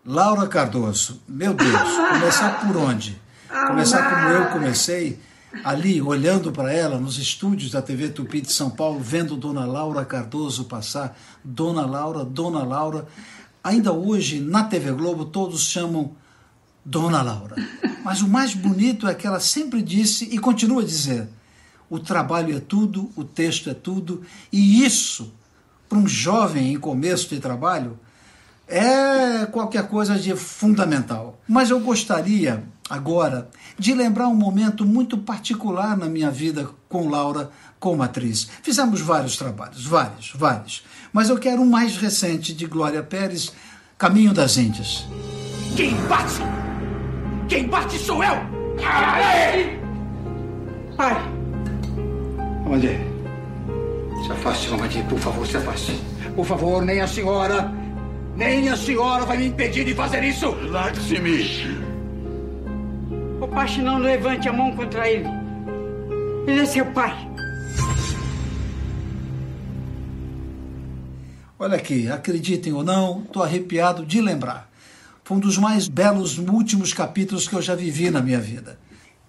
Laura 0.05 0.47
Cardoso, 0.47 1.21
meu 1.29 1.53
Deus, 1.55 1.73
começar 2.11 2.61
por 2.67 2.77
onde? 2.77 3.21
Começar 3.67 4.09
como 4.11 4.29
eu 4.29 4.47
comecei, 4.51 5.19
ali, 5.65 6.01
olhando 6.01 6.53
para 6.53 6.73
ela 6.73 6.99
nos 6.99 7.19
estúdios 7.19 7.71
da 7.71 7.83
TV 7.83 8.09
Tupi 8.11 8.41
de 8.41 8.53
São 8.53 8.71
Paulo, 8.71 9.01
vendo 9.01 9.37
Dona 9.37 9.65
Laura 9.67 10.05
Cardoso 10.05 10.65
passar, 10.65 11.19
Dona 11.45 11.85
Laura, 11.87 12.25
Dona 12.25 12.63
Laura. 12.65 13.07
Ainda 13.69 13.93
hoje, 13.93 14.41
na 14.41 14.65
TV 14.65 14.93
Globo, 14.93 15.27
todos 15.27 15.65
chamam 15.65 16.13
Dona 16.83 17.21
Laura. 17.21 17.55
Mas 18.03 18.23
o 18.23 18.27
mais 18.27 18.55
bonito 18.55 19.07
é 19.07 19.15
que 19.15 19.27
ela 19.27 19.41
sempre 19.41 19.83
disse 19.83 20.25
e 20.25 20.39
continua 20.39 20.81
a 20.81 20.85
dizer: 20.87 21.29
o 21.91 21.99
trabalho 21.99 22.57
é 22.57 22.61
tudo, 22.61 23.11
o 23.15 23.23
texto 23.23 23.69
é 23.69 23.75
tudo, 23.75 24.23
e 24.51 24.83
isso, 24.83 25.35
para 25.87 25.99
um 25.99 26.09
jovem 26.09 26.73
em 26.73 26.79
começo 26.79 27.29
de 27.29 27.41
trabalho, 27.41 28.01
é 28.67 29.45
qualquer 29.45 29.87
coisa 29.87 30.19
de 30.19 30.35
fundamental. 30.35 31.39
Mas 31.47 31.69
eu 31.69 31.79
gostaria 31.79 32.65
agora 32.89 33.49
de 33.79 33.95
lembrar 33.95 34.29
um 34.29 34.35
momento 34.35 34.85
muito 34.85 35.19
particular 35.19 35.97
na 35.97 36.07
minha 36.07 36.31
vida 36.31 36.69
com 36.89 37.09
Laura 37.09 37.51
como 37.79 38.03
atriz. 38.03 38.49
Fizemos 38.63 39.01
vários 39.01 39.37
trabalhos, 39.37 39.85
vários, 39.85 40.33
vários. 40.35 40.85
Mas 41.13 41.29
eu 41.29 41.39
quero 41.39 41.63
um 41.63 41.69
mais 41.69 41.97
recente 41.97 42.53
de 42.53 42.67
Glória 42.67 43.03
Pérez, 43.03 43.53
Caminho 43.97 44.33
das 44.33 44.57
Índias. 44.57 45.07
Quem 45.77 45.95
bate? 46.07 46.43
Quem 47.49 47.67
bate 47.67 47.99
sou 47.99 48.23
eu! 48.23 48.35
Ai! 48.85 49.79
Pai, 50.97 51.17
Amadê, 52.67 52.99
se 54.25 54.33
afaste, 54.33 54.73
Amadê, 54.73 55.03
por 55.05 55.19
favor, 55.19 55.47
se 55.47 55.57
afaste. 55.57 56.01
Por 56.35 56.45
favor, 56.45 56.85
nem 56.85 57.01
a 57.01 57.07
senhora, 57.07 57.73
nem 58.37 58.69
a 58.69 58.77
senhora 58.77 59.25
vai 59.25 59.39
me 59.39 59.47
impedir 59.47 59.85
de 59.85 59.95
fazer 59.95 60.23
isso! 60.23 60.51
Largue-se-me! 60.71 61.88
Pache 63.53 63.83
não 63.83 63.99
levante 63.99 64.49
a 64.49 64.53
mão 64.53 64.75
contra 64.75 65.09
ele. 65.09 65.29
Ele 66.47 66.61
é 66.61 66.67
seu 66.67 66.87
pai. 66.93 67.29
Olha 71.59 71.77
aqui, 71.77 72.09
acreditem 72.09 72.73
ou 72.73 72.85
não, 72.85 73.23
estou 73.23 73.43
arrepiado 73.43 74.07
de 74.07 74.21
lembrar. 74.21 74.71
Foi 75.25 75.37
um 75.37 75.41
dos 75.41 75.59
mais 75.59 75.89
belos 75.89 76.39
últimos 76.39 76.93
capítulos 76.93 77.49
que 77.49 77.55
eu 77.55 77.61
já 77.61 77.75
vivi 77.75 78.11
na 78.11 78.23
minha 78.23 78.41
vida. 78.41 78.79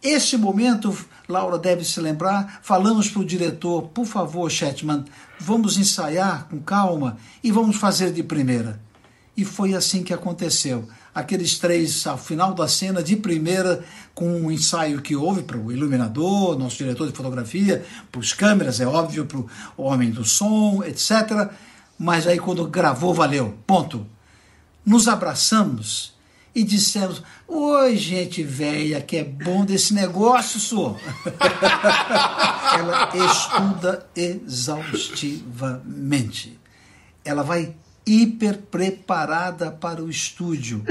Esse 0.01 0.37
momento, 0.37 0.95
Laura 1.27 1.57
deve 1.57 1.83
se 1.83 1.99
lembrar, 1.99 2.59
falamos 2.61 3.09
para 3.09 3.21
o 3.21 3.25
diretor, 3.25 3.89
por 3.89 4.05
favor, 4.05 4.49
Shetman, 4.49 5.03
vamos 5.39 5.77
ensaiar 5.77 6.47
com 6.49 6.59
calma 6.59 7.17
e 7.43 7.51
vamos 7.51 7.75
fazer 7.75 8.13
de 8.13 8.23
primeira. 8.23 8.79
E 9.35 9.43
foi 9.43 9.73
assim 9.73 10.03
que 10.03 10.13
aconteceu. 10.13 10.87
Aqueles 11.19 11.59
três, 11.59 12.07
ao 12.07 12.17
final 12.17 12.53
da 12.53 12.65
cena, 12.65 13.03
de 13.03 13.17
primeira, 13.17 13.83
com 14.15 14.25
um 14.25 14.49
ensaio 14.49 15.01
que 15.01 15.17
houve 15.17 15.43
para 15.43 15.57
o 15.57 15.69
iluminador, 15.69 16.57
nosso 16.57 16.77
diretor 16.77 17.09
de 17.09 17.13
fotografia, 17.13 17.83
para 18.09 18.21
os 18.21 18.31
câmeras, 18.31 18.79
é 18.79 18.87
óbvio, 18.87 19.25
para 19.25 19.37
o 19.37 19.49
homem 19.77 20.11
do 20.11 20.23
som, 20.23 20.81
etc. 20.81 21.49
Mas 21.97 22.25
aí 22.25 22.39
quando 22.39 22.65
gravou, 22.67 23.13
valeu. 23.13 23.57
Ponto. 23.67 24.07
Nos 24.85 25.09
abraçamos 25.09 26.13
e 26.55 26.63
dissemos: 26.63 27.21
Oi, 27.45 27.97
gente 27.97 28.41
velha, 28.41 29.01
que 29.01 29.17
é 29.17 29.25
bom 29.25 29.65
desse 29.65 29.93
negócio, 29.93 30.57
sou. 30.57 30.97
ela 32.79 33.09
estuda 33.13 34.07
exaustivamente. 34.15 36.57
Ela 37.25 37.43
vai 37.43 37.75
hiper 38.09 38.57
preparada 38.57 39.71
para 39.71 40.03
o 40.03 40.09
estúdio. 40.09 40.83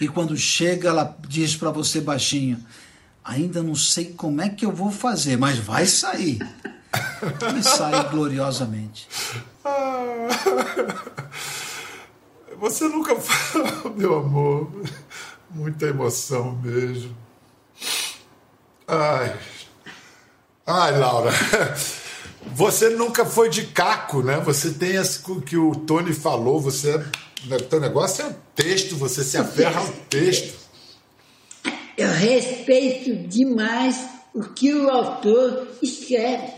E 0.00 0.08
quando 0.08 0.36
chega, 0.36 0.88
ela 0.88 1.16
diz 1.28 1.56
para 1.56 1.70
você 1.70 2.00
baixinho: 2.00 2.58
Ainda 3.24 3.62
não 3.62 3.74
sei 3.74 4.06
como 4.06 4.40
é 4.40 4.48
que 4.48 4.66
eu 4.66 4.72
vou 4.72 4.90
fazer, 4.90 5.36
mas 5.36 5.58
vai 5.58 5.86
sair. 5.86 6.38
E 7.58 7.62
sai 7.62 8.08
gloriosamente. 8.10 9.08
Você 12.58 12.88
nunca 12.88 13.14
falou, 13.16 13.94
meu 13.94 14.18
amor. 14.18 14.70
Muita 15.50 15.86
emoção 15.86 16.56
mesmo. 16.56 17.16
Ai. 18.88 19.36
Ai, 20.66 20.98
Laura. 20.98 21.30
Você 22.54 22.90
nunca 22.90 23.24
foi 23.24 23.48
de 23.48 23.66
caco, 23.66 24.22
né? 24.22 24.40
Você 24.40 24.70
tem 24.70 24.96
esse 24.96 25.20
que 25.42 25.56
o 25.56 25.72
Tony 25.72 26.12
falou, 26.12 26.60
você. 26.60 26.96
Né, 27.46 27.58
teu 27.68 27.80
negócio 27.80 28.24
é 28.24 28.34
texto, 28.54 28.96
você 28.96 29.22
se 29.22 29.36
aferra 29.36 29.80
ao 29.80 29.88
texto. 30.08 30.58
Eu 31.96 32.08
respeito 32.08 33.28
demais 33.28 34.06
o 34.34 34.42
que 34.42 34.74
o 34.74 34.88
autor 34.90 35.68
escreve, 35.82 36.52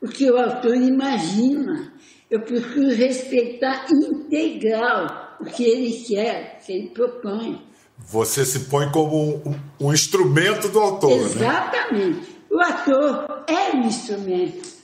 o 0.00 0.08
que 0.08 0.30
o 0.30 0.36
autor 0.36 0.74
imagina. 0.76 1.92
Eu 2.30 2.40
procuro 2.40 2.88
respeitar 2.94 3.86
integral 3.92 5.36
o 5.40 5.44
que 5.44 5.64
ele 5.64 5.92
quer, 6.04 6.58
o 6.60 6.66
que 6.66 6.72
ele 6.72 6.88
propõe. 6.90 7.62
Você 7.98 8.44
se 8.44 8.60
põe 8.60 8.90
como 8.90 9.16
um, 9.16 9.50
um, 9.50 9.86
um 9.88 9.92
instrumento 9.92 10.68
do 10.68 10.80
autor, 10.80 11.12
Exatamente. 11.12 12.20
Né? 12.20 12.26
O 12.50 12.60
ator 12.60 13.44
é 13.46 13.76
um 13.76 13.86
instrumento. 13.86 14.75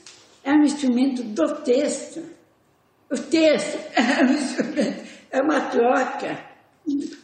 É 0.43 0.51
um 0.51 0.63
instrumento 0.63 1.23
do 1.23 1.55
texto. 1.61 2.23
O 3.09 3.17
texto 3.17 3.77
é 3.95 4.23
um 4.23 4.33
instrumento, 4.33 5.03
é 5.31 5.41
uma 5.41 5.61
troca 5.61 6.39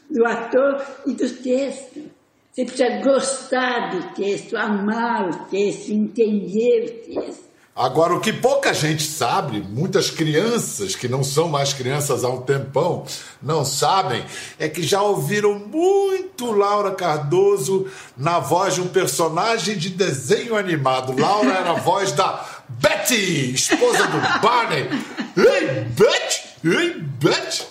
do 0.09 0.25
ator 0.25 0.85
e 1.05 1.13
do 1.13 1.29
texto. 1.29 2.09
Você 2.51 2.65
precisa 2.65 3.01
gostar 3.01 3.89
do 3.91 4.13
texto, 4.15 4.57
amar 4.57 5.29
o 5.29 5.45
texto, 5.45 5.91
entender 5.91 7.05
o 7.09 7.15
texto. 7.15 7.49
Agora, 7.79 8.13
o 8.13 8.19
que 8.19 8.33
pouca 8.33 8.73
gente 8.73 9.03
sabe, 9.03 9.61
muitas 9.61 10.09
crianças 10.09 10.97
que 10.97 11.07
não 11.07 11.23
são 11.23 11.47
mais 11.47 11.71
crianças 11.71 12.25
há 12.25 12.29
um 12.29 12.41
tempão, 12.41 13.05
não 13.41 13.63
sabem, 13.63 14.21
é 14.59 14.67
que 14.67 14.83
já 14.83 15.01
ouviram 15.01 15.57
muito 15.57 16.51
Laura 16.51 16.91
Cardoso 16.91 17.87
na 18.17 18.37
voz 18.37 18.75
de 18.75 18.81
um 18.81 18.87
personagem 18.89 19.77
de 19.77 19.91
desenho 19.91 20.57
animado. 20.57 21.17
Laura 21.17 21.53
era 21.53 21.71
a 21.71 21.75
voz 21.75 22.11
da 22.11 22.45
Betty, 22.81 23.53
esposa 23.53 24.07
do 24.07 24.19
Barney. 24.41 24.87
Ei, 25.35 25.85
Betty! 25.85 26.67
Ei, 26.67 26.93
Betty! 26.99 27.67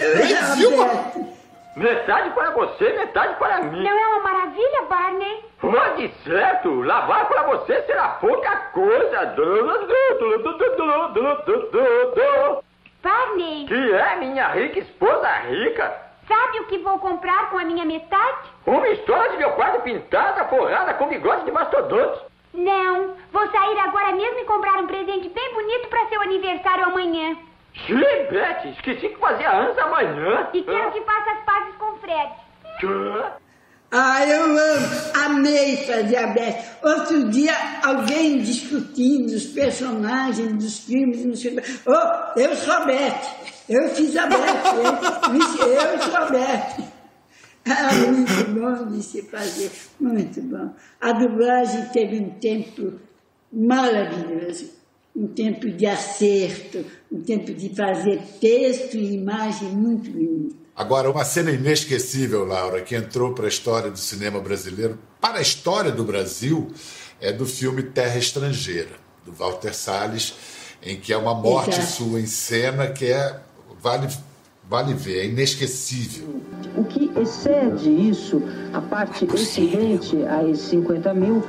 Ei, 0.00 0.34
Vilma! 0.56 1.32
Metade 1.76 2.30
para 2.30 2.50
você, 2.50 2.92
metade 2.92 3.34
para 3.36 3.62
mim. 3.62 3.82
Não 3.82 3.90
é 3.90 4.06
uma 4.08 4.20
maravilha, 4.20 4.82
Barney? 4.90 5.44
Pode 5.58 6.12
certo. 6.22 6.82
Lavar 6.82 7.26
para 7.28 7.44
você 7.44 7.82
será 7.82 8.08
pouca 8.20 8.56
coisa. 8.72 9.34
Barney. 13.02 13.66
Que 13.66 13.92
é 13.94 14.16
minha 14.16 14.48
rica 14.48 14.80
esposa 14.80 15.28
rica. 15.48 16.12
Sabe 16.28 16.60
o 16.60 16.66
que 16.66 16.78
vou 16.78 16.98
comprar 16.98 17.50
com 17.50 17.58
a 17.58 17.64
minha 17.64 17.84
metade? 17.84 18.48
Uma 18.66 18.88
história 18.88 19.30
de 19.30 19.38
meu 19.38 19.50
quarto 19.52 19.80
pintada, 19.82 20.44
forrada 20.44 20.94
com 20.94 21.08
bigode 21.08 21.44
de 21.44 21.50
mastodonte. 21.50 22.31
Não. 22.54 23.14
Vou 23.32 23.50
sair 23.50 23.78
agora 23.78 24.14
mesmo 24.14 24.38
e 24.38 24.44
comprar 24.44 24.74
um 24.82 24.86
presente 24.86 25.28
bem 25.28 25.54
bonito 25.54 25.88
para 25.88 26.08
seu 26.08 26.20
aniversário 26.22 26.84
amanhã. 26.84 27.36
Xiii, 27.74 28.28
Beth, 28.30 28.66
esqueci 28.66 29.08
que 29.08 29.18
fazia 29.18 29.50
anos 29.50 29.78
amanhã. 29.78 30.48
E 30.52 30.62
quero 30.62 30.92
que 30.92 31.00
faça 31.02 31.30
as 31.30 31.44
pazes 31.44 31.74
com 31.76 31.96
Fred. 31.96 32.32
Ah, 33.94 34.26
eu 34.26 34.44
amo, 34.44 34.58
amei 35.24 35.76
fazer 35.86 36.16
a 36.16 36.26
Beth. 36.28 36.78
Outro 36.82 37.28
dia, 37.30 37.52
alguém 37.84 38.38
discutindo 38.38 39.26
os 39.34 39.44
personagens 39.46 40.52
dos 40.54 40.78
filmes, 40.78 41.24
não 41.24 41.34
sei 41.36 41.56
Oh, 41.86 42.40
eu 42.40 42.54
sou 42.56 42.72
a 42.72 42.80
Beth. 42.80 43.20
Eu 43.68 43.88
fiz 43.90 44.16
a 44.16 44.26
Beth. 44.26 44.38
eu, 45.60 45.92
eu 45.92 45.98
sou 46.00 46.16
a 46.16 46.24
Beth. 46.26 46.91
Ah, 47.64 47.94
muito 47.94 48.60
bom 48.60 48.90
de 48.90 49.02
se 49.02 49.22
fazer, 49.22 49.70
muito 50.00 50.40
bom. 50.42 50.74
A 51.00 51.12
dublagem 51.12 51.86
teve 51.86 52.18
um 52.18 52.30
tempo 52.30 52.94
maravilhoso 53.52 54.82
um 55.14 55.26
tempo 55.26 55.70
de 55.70 55.86
acerto, 55.86 56.84
um 57.10 57.20
tempo 57.20 57.52
de 57.52 57.68
fazer 57.74 58.20
texto 58.40 58.96
e 58.96 59.14
imagem 59.14 59.68
muito 59.68 60.10
bonito. 60.10 60.56
Agora, 60.74 61.10
uma 61.10 61.24
cena 61.24 61.50
inesquecível, 61.50 62.46
Laura, 62.46 62.80
que 62.80 62.96
entrou 62.96 63.34
para 63.34 63.44
a 63.44 63.48
história 63.48 63.90
do 63.90 63.98
cinema 63.98 64.40
brasileiro, 64.40 64.98
para 65.20 65.38
a 65.38 65.42
história 65.42 65.92
do 65.92 66.02
Brasil, 66.02 66.72
é 67.20 67.30
do 67.30 67.44
filme 67.44 67.82
Terra 67.82 68.18
Estrangeira, 68.18 68.96
do 69.24 69.32
Walter 69.32 69.74
Salles, 69.74 70.34
em 70.82 70.98
que 70.98 71.12
é 71.12 71.16
uma 71.16 71.34
morte 71.34 71.78
Exato. 71.78 71.92
sua 71.92 72.20
em 72.20 72.26
cena 72.26 72.88
que 72.88 73.04
é 73.06 73.38
vale 73.80 74.08
vale 74.72 74.94
ver, 74.94 75.18
é 75.18 75.26
inesquecível. 75.26 76.40
O 76.74 76.84
que 76.84 77.12
excede 77.20 77.90
isso, 77.90 78.42
a 78.72 78.80
parte 78.80 79.26
excedente 79.26 80.16
a 80.24 80.42
esses 80.48 80.64
50 80.68 81.12
mil, 81.12 81.44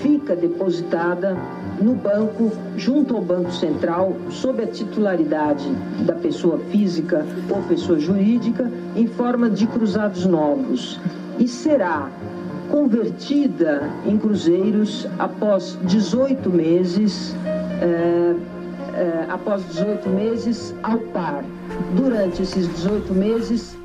fica 0.00 0.36
depositada 0.36 1.36
no 1.82 1.96
banco, 1.96 2.52
junto 2.76 3.16
ao 3.16 3.22
Banco 3.22 3.50
Central, 3.50 4.16
sob 4.30 4.62
a 4.62 4.68
titularidade 4.68 5.68
da 6.06 6.14
pessoa 6.14 6.60
física 6.70 7.26
ou 7.50 7.60
pessoa 7.62 7.98
jurídica, 7.98 8.70
em 8.94 9.08
forma 9.08 9.50
de 9.50 9.66
cruzados 9.66 10.24
novos. 10.24 11.00
E 11.40 11.48
será 11.48 12.08
convertida 12.70 13.90
em 14.06 14.16
cruzeiros 14.16 15.08
após 15.18 15.76
18 15.82 16.48
meses. 16.48 17.34
É, 17.82 18.36
é, 18.92 19.26
após 19.28 19.66
18 19.66 20.08
meses 20.08 20.74
ao 20.82 20.98
par. 20.98 21.44
Durante 21.96 22.42
esses 22.42 22.68
18 22.76 23.12
meses, 23.14 23.76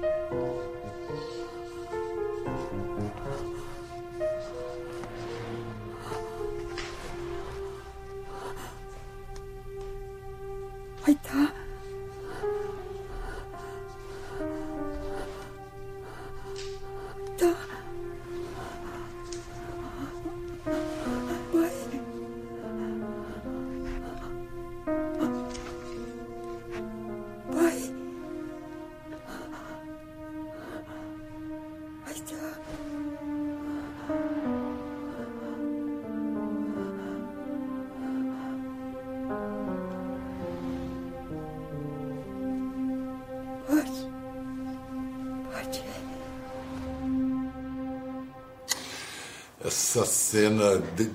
essa 49.96 50.06
cena 50.06 50.78
de, 50.96 51.10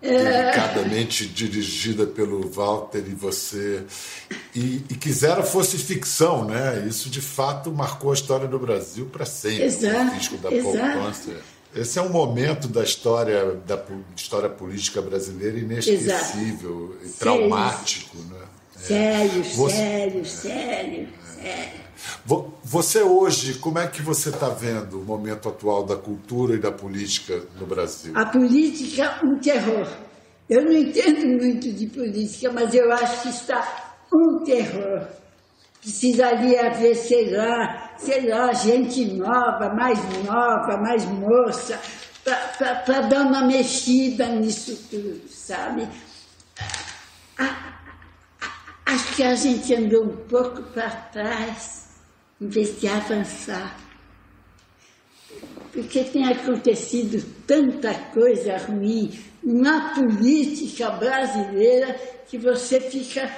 delicadamente 0.00 1.26
dirigida 1.26 2.06
pelo 2.06 2.48
Walter 2.48 3.02
e 3.06 3.14
você 3.14 3.84
e, 4.54 4.82
e 4.88 4.94
quisera 4.94 5.42
fosse 5.42 5.76
ficção, 5.76 6.44
né? 6.44 6.86
Isso 6.88 7.10
de 7.10 7.20
fato 7.20 7.70
marcou 7.70 8.10
a 8.10 8.14
história 8.14 8.46
do 8.46 8.58
Brasil 8.58 9.06
para 9.06 9.26
sempre. 9.26 9.64
Exato, 9.64 10.12
o 10.12 10.14
risco 10.14 10.36
da 10.38 10.52
exato. 10.52 10.78
poupança. 10.78 11.30
Esse 11.74 11.98
é 11.98 12.02
um 12.02 12.08
momento 12.08 12.66
da 12.66 12.82
história 12.82 13.54
da 13.66 13.80
história 14.16 14.48
política 14.48 15.00
brasileira 15.00 15.58
inesquecível 15.58 16.96
exato. 17.00 17.06
e 17.06 17.18
traumático, 17.18 18.16
sério. 18.16 18.30
né? 18.30 18.46
É. 18.88 19.28
você, 19.54 19.76
sério, 19.76 20.24
sério, 20.24 20.24
sério. 20.24 21.08
Você 22.72 23.02
hoje, 23.02 23.54
como 23.54 23.80
é 23.80 23.88
que 23.88 24.00
você 24.00 24.28
está 24.28 24.48
vendo 24.48 25.00
o 25.00 25.04
momento 25.04 25.48
atual 25.48 25.84
da 25.84 25.96
cultura 25.96 26.54
e 26.54 26.60
da 26.60 26.70
política 26.70 27.42
no 27.58 27.66
Brasil? 27.66 28.12
A 28.14 28.26
política, 28.26 29.18
um 29.24 29.40
terror. 29.40 29.88
Eu 30.48 30.62
não 30.62 30.70
entendo 30.70 31.26
muito 31.42 31.72
de 31.72 31.88
política, 31.88 32.52
mas 32.52 32.72
eu 32.72 32.92
acho 32.92 33.22
que 33.22 33.28
está 33.30 34.06
um 34.14 34.44
terror. 34.44 35.04
Precisaria 35.80 36.68
haver, 36.68 36.94
sei 36.94 37.36
lá, 37.36 37.90
sei 37.98 38.28
lá, 38.28 38.52
gente 38.52 39.04
nova, 39.16 39.74
mais 39.74 39.98
nova, 40.24 40.80
mais 40.80 41.04
moça, 41.06 41.76
para 42.22 43.00
dar 43.00 43.26
uma 43.26 43.44
mexida 43.48 44.28
nisso 44.28 44.78
tudo, 44.88 45.28
sabe? 45.28 45.88
Acho 48.86 49.16
que 49.16 49.24
a 49.24 49.34
gente 49.34 49.74
andou 49.74 50.04
um 50.04 50.16
pouco 50.28 50.62
para 50.72 50.88
trás, 51.10 51.79
em 52.40 52.48
vez 52.48 52.80
de 52.80 52.88
avançar. 52.88 53.78
Porque 55.72 56.02
tem 56.04 56.26
acontecido 56.26 57.24
tanta 57.46 57.94
coisa 57.94 58.56
ruim 58.58 59.20
na 59.42 59.94
política 59.94 60.90
brasileira 60.90 61.94
que 62.28 62.38
você 62.38 62.80
fica. 62.80 63.30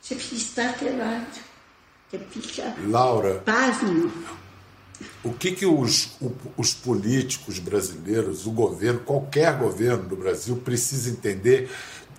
Você 0.00 0.16
fica 0.16 0.34
estatelado. 0.34 1.40
Você 2.10 2.18
fica. 2.18 2.74
Laura. 2.86 3.40
Pasmo. 3.44 4.10
O 5.24 5.32
que, 5.32 5.52
que 5.52 5.66
os, 5.66 6.16
os 6.56 6.74
políticos 6.74 7.58
brasileiros, 7.58 8.46
o 8.46 8.52
governo, 8.52 9.00
qualquer 9.00 9.56
governo 9.58 10.08
do 10.08 10.16
Brasil 10.16 10.56
precisa 10.56 11.10
entender 11.10 11.70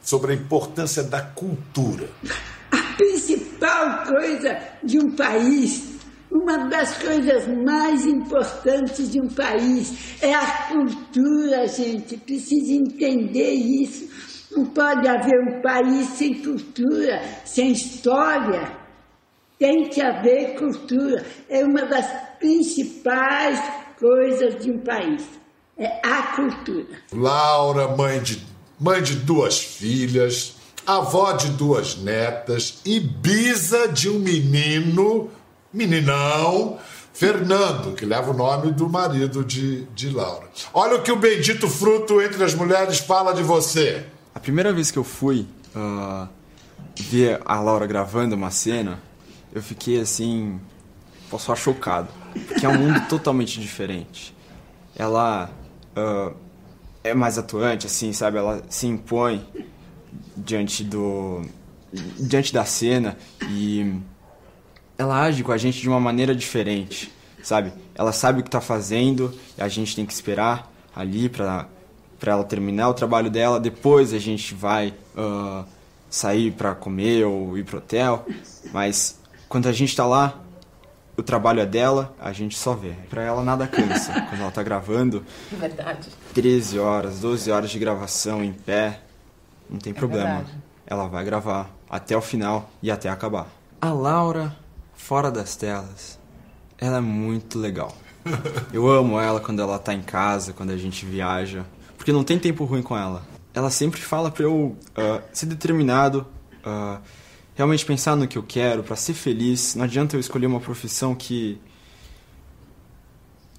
sobre 0.01 0.33
a 0.33 0.35
importância 0.35 1.03
da 1.03 1.21
cultura. 1.21 2.09
A 2.71 2.95
principal 2.97 3.42
coisa 4.05 4.57
de 4.83 4.99
um 4.99 5.15
país, 5.15 5.99
uma 6.31 6.67
das 6.67 6.97
coisas 6.97 7.47
mais 7.47 8.05
importantes 8.05 9.11
de 9.11 9.21
um 9.21 9.27
país 9.27 10.17
é 10.21 10.33
a 10.33 10.67
cultura, 10.67 11.67
gente. 11.67 12.17
Precisa 12.17 12.73
entender 12.73 13.51
isso. 13.51 14.09
Não 14.55 14.65
pode 14.65 15.07
haver 15.07 15.39
um 15.41 15.61
país 15.61 16.07
sem 16.09 16.41
cultura, 16.41 17.21
sem 17.45 17.71
história. 17.71 18.71
Tem 19.59 19.89
que 19.89 20.01
haver 20.01 20.55
cultura. 20.55 21.23
É 21.49 21.63
uma 21.63 21.85
das 21.85 22.05
principais 22.39 23.59
coisas 23.99 24.63
de 24.63 24.71
um 24.71 24.79
país. 24.79 25.23
É 25.77 26.01
a 26.03 26.35
cultura. 26.35 26.97
Laura, 27.13 27.95
mãe 27.95 28.21
de 28.21 28.53
mãe 28.79 29.01
de 29.01 29.15
duas 29.15 29.59
filhas, 29.59 30.55
avó 30.85 31.33
de 31.33 31.49
duas 31.49 31.97
netas 31.97 32.79
e 32.85 32.99
bisa 32.99 33.87
de 33.87 34.09
um 34.09 34.19
menino, 34.19 35.29
meninão, 35.71 36.77
Fernando, 37.13 37.93
que 37.95 38.05
leva 38.05 38.31
o 38.31 38.33
nome 38.33 38.71
do 38.71 38.89
marido 38.89 39.43
de, 39.43 39.85
de 39.85 40.09
Laura. 40.09 40.47
Olha 40.73 40.95
o 40.95 41.03
que 41.03 41.11
o 41.11 41.15
bendito 41.15 41.69
fruto 41.69 42.21
entre 42.21 42.43
as 42.43 42.55
mulheres 42.55 42.99
fala 42.99 43.33
de 43.33 43.43
você. 43.43 44.05
A 44.33 44.39
primeira 44.39 44.73
vez 44.73 44.89
que 44.89 44.97
eu 44.97 45.03
fui 45.03 45.47
uh, 45.75 46.27
ver 46.99 47.39
a 47.45 47.59
Laura 47.59 47.85
gravando 47.85 48.35
uma 48.35 48.49
cena, 48.49 48.99
eu 49.53 49.61
fiquei 49.61 50.01
assim, 50.01 50.59
posso 51.29 51.45
falar 51.45 51.57
chocado, 51.57 52.07
porque 52.47 52.65
é 52.65 52.69
um 52.69 52.79
mundo 52.79 52.99
totalmente 53.07 53.59
diferente. 53.59 54.35
Ela 54.95 55.51
uh, 55.95 56.35
é 57.03 57.13
mais 57.13 57.37
atuante, 57.37 57.85
assim, 57.85 58.11
sabe? 58.11 58.39
Ela 58.39 58.63
se 58.69 58.87
impõe 58.87 59.45
diante 60.35 60.83
do 60.83 61.41
diante 62.17 62.51
da 62.51 62.65
cena 62.65 63.17
e 63.49 63.95
ela 64.97 65.21
age 65.21 65.43
com 65.43 65.51
a 65.51 65.57
gente 65.57 65.79
de 65.79 65.87
uma 65.87 65.99
maneira 65.99 66.35
diferente, 66.35 67.11
sabe? 67.43 67.71
Ela 67.93 68.11
sabe 68.11 68.39
o 68.39 68.43
que 68.43 68.47
está 68.47 68.61
fazendo 68.61 69.33
e 69.57 69.61
a 69.61 69.67
gente 69.67 69.95
tem 69.95 70.05
que 70.05 70.13
esperar 70.13 70.71
ali 70.95 71.29
para 71.29 71.67
para 72.19 72.31
ela 72.31 72.43
terminar 72.45 72.87
o 72.87 72.93
trabalho 72.93 73.29
dela. 73.29 73.59
Depois 73.59 74.13
a 74.13 74.19
gente 74.19 74.53
vai 74.53 74.93
uh, 75.13 75.65
sair 76.09 76.51
para 76.51 76.73
comer 76.73 77.25
ou 77.25 77.57
ir 77.57 77.65
pro 77.65 77.79
hotel, 77.79 78.25
mas 78.71 79.19
quando 79.49 79.67
a 79.67 79.73
gente 79.73 79.89
está 79.89 80.05
lá 80.05 80.43
o 81.15 81.21
trabalho 81.21 81.59
é 81.59 81.65
dela, 81.65 82.15
a 82.19 82.31
gente 82.31 82.57
só 82.57 82.73
vê. 82.73 82.93
Para 83.09 83.21
ela 83.21 83.43
nada 83.43 83.67
cansa. 83.67 84.13
Quando 84.29 84.41
ela 84.41 84.51
tá 84.51 84.63
gravando. 84.63 85.23
Verdade. 85.51 86.09
13 86.33 86.79
horas, 86.79 87.19
12 87.19 87.51
horas 87.51 87.69
de 87.69 87.77
gravação 87.77 88.43
em 88.43 88.51
pé, 88.51 89.01
não 89.73 89.79
tem 89.79 89.91
é 89.91 89.95
problema. 89.95 90.35
Verdade. 90.35 90.57
Ela 90.85 91.07
vai 91.07 91.25
gravar 91.25 91.75
até 91.89 92.15
o 92.15 92.21
final 92.21 92.69
e 92.81 92.91
até 92.91 93.09
acabar. 93.09 93.47
A 93.81 93.91
Laura, 93.91 94.55
fora 94.93 95.31
das 95.31 95.55
telas, 95.55 96.19
ela 96.77 96.97
é 96.97 97.01
muito 97.01 97.57
legal. 97.57 97.93
Eu 98.71 98.87
amo 98.87 99.19
ela 99.19 99.39
quando 99.39 99.61
ela 99.61 99.79
tá 99.79 99.93
em 99.93 100.01
casa, 100.01 100.53
quando 100.53 100.69
a 100.69 100.77
gente 100.77 101.05
viaja, 101.05 101.65
porque 101.97 102.11
não 102.11 102.23
tem 102.23 102.37
tempo 102.37 102.63
ruim 102.65 102.83
com 102.83 102.95
ela. 102.95 103.25
Ela 103.53 103.69
sempre 103.69 104.01
fala 104.01 104.31
pra 104.31 104.43
eu 104.43 104.75
uh, 104.97 105.21
ser 105.31 105.45
determinado, 105.45 106.25
uh, 106.65 106.99
realmente 107.53 107.85
pensar 107.85 108.15
no 108.15 108.27
que 108.27 108.35
eu 108.35 108.41
quero, 108.41 108.81
para 108.81 108.95
ser 108.95 109.13
feliz. 109.13 109.75
Não 109.75 109.83
adianta 109.83 110.15
eu 110.15 110.19
escolher 110.19 110.47
uma 110.47 110.59
profissão 110.59 111.13
que 111.13 111.61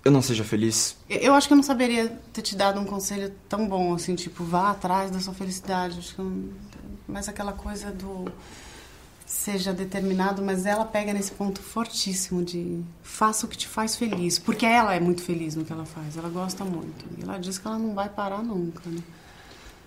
eu 0.05 0.13
não 0.13 0.21
seja 0.21 0.45
feliz. 0.45 0.97
Eu 1.09 1.35
acho 1.35 1.47
que 1.47 1.53
eu 1.53 1.57
não 1.57 1.65
saberia 1.65 2.09
ter 2.33 2.43
te 2.43 2.55
dado 2.55 2.79
um 2.81 2.85
conselho 2.85 3.33
tão 3.49 3.67
bom, 3.67 3.95
assim, 3.95 4.15
tipo, 4.15 4.45
vá 4.45 4.71
atrás 4.71 5.11
da 5.11 5.21
sua 5.21 5.35
felicidade. 5.35 5.99
Acho 5.99 6.15
que 6.15 6.21
eu... 6.21 6.53
Mas 7.09 7.29
aquela 7.29 7.53
coisa 7.53 7.91
do 7.91 8.31
seja 9.27 9.73
determinado, 9.73 10.43
mas 10.43 10.67
ela 10.67 10.85
pega 10.85 11.13
nesse 11.13 11.33
ponto 11.33 11.61
fortíssimo 11.61 12.45
de 12.45 12.83
faça 13.03 13.47
o 13.47 13.49
que 13.49 13.57
te 13.57 13.67
faz 13.67 13.97
feliz, 13.97 14.39
porque 14.39 14.65
ela 14.65 14.95
é 14.95 15.01
muito 15.01 15.23
feliz 15.23 15.57
no 15.57 15.65
que 15.65 15.73
ela 15.73 15.85
faz, 15.85 16.17
ela 16.17 16.29
gosta 16.29 16.65
muito. 16.65 17.05
E 17.19 17.23
ela 17.23 17.39
diz 17.39 17.59
que 17.59 17.67
ela 17.67 17.79
não 17.79 17.95
vai 17.95 18.09
parar 18.09 18.43
nunca, 18.43 18.89
né? 18.89 19.03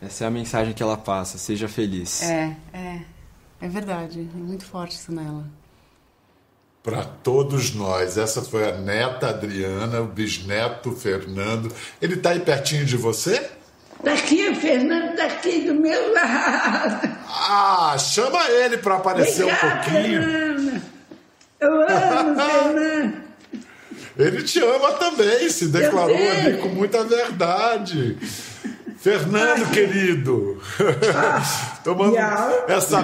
Essa 0.01 0.25
é 0.25 0.27
a 0.27 0.32
mensagem 0.32 0.73
que 0.73 0.84
ela 0.84 0.97
passa, 0.97 1.38
seja 1.38 1.67
feliz. 1.67 2.21
É, 2.23 2.56
é. 2.73 3.01
É 3.60 3.67
verdade, 3.67 4.19
é 4.32 4.38
muito 4.38 4.65
forte 4.65 4.95
isso 4.95 5.12
nela. 5.12 5.45
Para 6.83 7.03
todos 7.03 7.73
nós. 7.73 8.17
Essa 8.17 8.41
foi 8.41 8.67
a 8.69 8.77
neta 8.77 9.29
Adriana, 9.29 10.01
o 10.01 10.07
bisneto 10.07 10.91
Fernando. 10.91 11.73
Ele 12.01 12.15
está 12.15 12.29
aí 12.31 12.39
pertinho 12.39 12.85
de 12.85 12.95
você? 12.95 13.49
Está 13.99 14.13
aqui, 14.13 14.47
o 14.49 14.55
Fernando 14.55 15.19
aqui 15.19 15.61
do 15.61 15.73
meu 15.73 16.13
lado. 16.13 17.17
Ah, 17.27 17.97
chama 17.97 18.49
ele 18.49 18.77
para 18.77 18.95
aparecer 18.95 19.45
um 19.45 19.55
pouquinho. 19.55 20.21
Fernanda. 20.21 20.81
Eu 21.59 21.81
amo, 21.81 22.35
Fernando. 22.39 23.27
Ele 24.17 24.43
te 24.43 24.59
ama 24.59 24.93
também, 24.93 25.47
se 25.49 25.67
declarou 25.67 26.15
ali 26.15 26.57
com 26.57 26.69
muita 26.69 27.03
verdade. 27.03 28.17
Fernando, 29.07 29.71
querido. 29.71 30.61
Tomando 31.81 32.17
essa, 32.67 33.01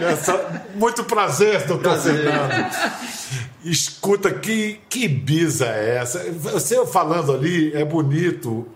essa. 0.00 0.64
Muito 0.74 1.04
prazer, 1.04 1.64
doutor 1.64 1.92
prazer. 1.92 2.24
Fernando. 2.24 2.74
Escuta, 3.64 4.32
que, 4.32 4.80
que 4.88 5.06
bisa 5.06 5.66
é 5.66 5.98
essa? 5.98 6.28
Você 6.32 6.84
falando 6.86 7.32
ali, 7.32 7.72
é 7.72 7.84
bonito 7.84 8.66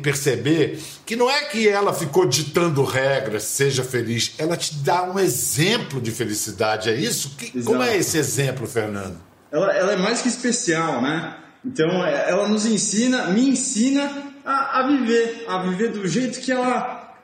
perceber 0.00 0.78
que 1.04 1.16
não 1.16 1.28
é 1.28 1.46
que 1.46 1.68
ela 1.68 1.92
ficou 1.92 2.26
ditando 2.26 2.84
regras, 2.84 3.42
seja 3.42 3.82
feliz, 3.82 4.34
ela 4.38 4.56
te 4.56 4.76
dá 4.76 5.02
um 5.02 5.18
exemplo 5.18 6.00
de 6.00 6.12
felicidade, 6.12 6.90
é 6.90 6.94
isso? 6.94 7.30
Que, 7.30 7.60
como 7.64 7.82
é 7.82 7.96
esse 7.96 8.16
exemplo, 8.16 8.68
Fernando? 8.68 9.16
Ela, 9.50 9.72
ela 9.72 9.92
é 9.94 9.96
mais 9.96 10.22
que 10.22 10.28
especial, 10.28 11.02
né? 11.02 11.34
Então, 11.64 12.06
é, 12.06 12.30
ela 12.30 12.46
nos 12.46 12.64
ensina, 12.64 13.26
me 13.26 13.48
ensina 13.48 14.27
a, 14.48 14.80
a 14.80 14.86
viver, 14.86 15.44
a 15.46 15.58
viver 15.58 15.92
do 15.92 16.08
jeito 16.08 16.40
que 16.40 16.50
ela, 16.50 17.14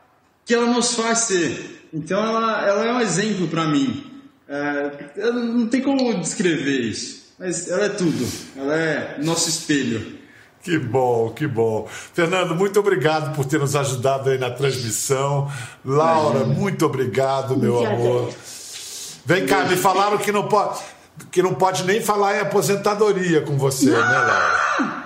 que 0.44 0.54
ela 0.54 0.66
nos 0.66 0.94
faz 0.94 1.20
ser. 1.20 1.88
Então 1.92 2.22
ela, 2.22 2.66
ela 2.66 2.86
é 2.86 2.92
um 2.92 3.00
exemplo 3.00 3.48
para 3.48 3.64
mim. 3.64 4.10
É, 4.46 5.32
não 5.32 5.66
tem 5.66 5.80
como 5.80 6.12
descrever 6.20 6.80
isso, 6.80 7.32
mas 7.38 7.68
ela 7.70 7.86
é 7.86 7.88
tudo. 7.88 8.28
Ela 8.56 8.76
é 8.76 9.16
nosso 9.22 9.48
espelho. 9.48 10.18
Que 10.62 10.78
bom, 10.78 11.30
que 11.30 11.46
bom. 11.46 11.88
Fernando, 11.90 12.54
muito 12.54 12.80
obrigado 12.80 13.34
por 13.34 13.44
ter 13.44 13.58
nos 13.58 13.76
ajudado 13.76 14.30
aí 14.30 14.38
na 14.38 14.50
transmissão. 14.50 15.50
Laura, 15.84 16.44
muito 16.44 16.86
obrigado, 16.86 17.56
meu 17.56 17.84
amor. 17.86 18.32
Vem 19.26 19.46
cá, 19.46 19.64
me 19.64 19.76
falaram 19.76 20.18
que 20.18 20.32
não 20.32 20.48
pode, 20.48 20.80
que 21.30 21.42
não 21.42 21.54
pode 21.54 21.84
nem 21.84 22.00
falar 22.02 22.36
em 22.36 22.40
aposentadoria 22.40 23.42
com 23.42 23.56
você, 23.56 23.90
não, 23.90 23.98
né, 23.98 24.18
Laura? 24.18 25.04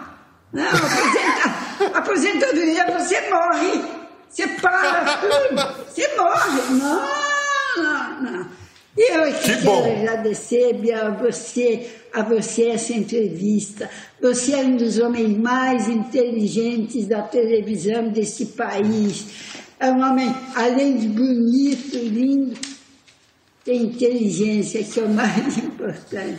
Não, 0.52 0.68
aposentadoria 0.68 1.57
aposentadoria 1.94 2.86
você 2.98 3.30
morre. 3.30 3.82
Você 4.28 4.46
para 4.46 5.18
tudo. 5.18 5.84
Você 5.88 6.16
morre. 6.16 6.60
Não, 6.78 7.82
não, 7.82 8.22
não. 8.22 8.58
E 8.96 9.12
eu 9.12 9.32
que, 9.32 9.56
que 9.56 9.62
quero 9.62 10.00
agradecer, 10.00 10.74
Bia, 10.74 11.06
a 11.06 11.10
você, 11.10 11.88
a 12.12 12.22
você 12.22 12.70
essa 12.70 12.92
entrevista. 12.92 13.88
Você 14.20 14.52
é 14.52 14.58
um 14.58 14.76
dos 14.76 14.98
homens 14.98 15.38
mais 15.38 15.88
inteligentes 15.88 17.06
da 17.06 17.22
televisão 17.22 18.08
desse 18.08 18.46
país. 18.46 19.26
É 19.78 19.88
um 19.90 20.02
homem, 20.02 20.34
além 20.56 20.98
de 20.98 21.08
bonito, 21.08 21.96
lindo, 21.96 22.58
tem 23.64 23.84
inteligência, 23.84 24.82
que 24.82 24.98
é 24.98 25.04
o 25.04 25.08
mais 25.08 25.56
importante. 25.58 26.38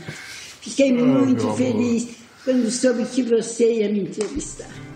Fiquei 0.59 0.91
muito 0.91 1.53
feliz 1.53 2.09
quando 2.43 2.69
soube 2.69 3.05
que 3.05 3.23
você 3.23 3.75
ia 3.75 3.89
me 3.89 4.01
entrevistar. 4.01 4.88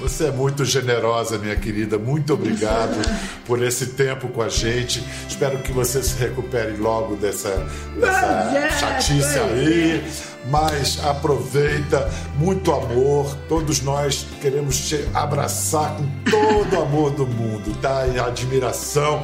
Você 0.00 0.26
é 0.26 0.30
muito 0.30 0.64
generosa, 0.64 1.38
minha 1.38 1.56
querida. 1.56 1.98
Muito 1.98 2.32
obrigado 2.32 2.96
por 3.46 3.62
esse 3.62 3.88
tempo 3.88 4.28
com 4.28 4.40
a 4.40 4.48
gente. 4.48 5.04
Espero 5.28 5.58
que 5.58 5.72
você 5.72 6.02
se 6.02 6.18
recupere 6.18 6.76
logo 6.78 7.16
dessa, 7.16 7.66
dessa 7.98 8.70
chatice 8.78 9.38
aí. 9.38 10.02
Mas 10.50 10.98
aproveita, 11.04 12.10
muito 12.38 12.72
amor. 12.72 13.36
Todos 13.46 13.82
nós 13.82 14.26
queremos 14.40 14.88
te 14.88 15.06
abraçar 15.12 15.94
com 15.96 16.30
todo 16.30 16.76
o 16.78 16.82
amor 16.82 17.10
do 17.10 17.26
mundo, 17.26 17.76
tá? 17.80 18.06
E 18.06 18.18
admiração. 18.18 19.22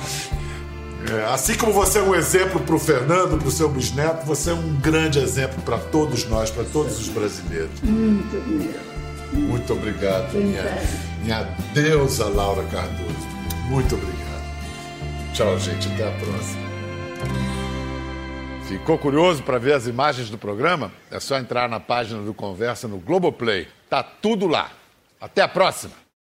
É, 1.11 1.33
assim 1.33 1.55
como 1.55 1.73
você 1.73 2.01
é 2.01 2.03
um 2.03 2.15
exemplo 2.15 2.61
para 2.61 2.75
o 2.75 2.79
Fernando, 2.79 3.39
para 3.39 3.49
o 3.49 3.51
seu 3.51 3.69
bisneto, 3.69 4.27
você 4.27 4.51
é 4.51 4.55
um 4.55 4.75
grande 4.75 5.19
exemplo 5.21 5.63
para 5.63 5.79
todos 5.79 6.27
nós, 6.29 6.51
para 6.51 6.65
todos 6.65 6.99
os 6.99 7.09
brasileiros. 7.09 7.71
Muito 7.83 8.37
mesmo. 8.49 8.96
Muito 9.33 9.73
obrigado, 9.73 10.33
minha, 10.35 10.63
minha 11.23 11.43
deusa 11.75 12.29
Laura 12.29 12.65
Cardoso. 12.65 13.27
Muito 13.69 13.95
obrigado. 13.95 14.27
Tchau, 15.33 15.59
gente. 15.59 15.89
Até 15.89 16.09
a 16.09 16.13
próxima. 16.13 16.67
Ficou 18.69 18.99
curioso 18.99 19.43
para 19.43 19.59
ver 19.59 19.75
as 19.75 19.87
imagens 19.87 20.29
do 20.29 20.39
programa? 20.39 20.91
É 21.11 21.21
só 21.21 21.39
entrar 21.39 21.69
na 21.69 21.79
página 21.79 22.23
do 22.23 22.35
Conversa 22.35 22.89
no 22.89 22.99
Globoplay. 22.99 23.69
Tá 23.89 24.03
tudo 24.03 24.47
lá. 24.47 24.71
Até 25.21 25.43
a 25.43 25.49
próxima. 25.49 26.06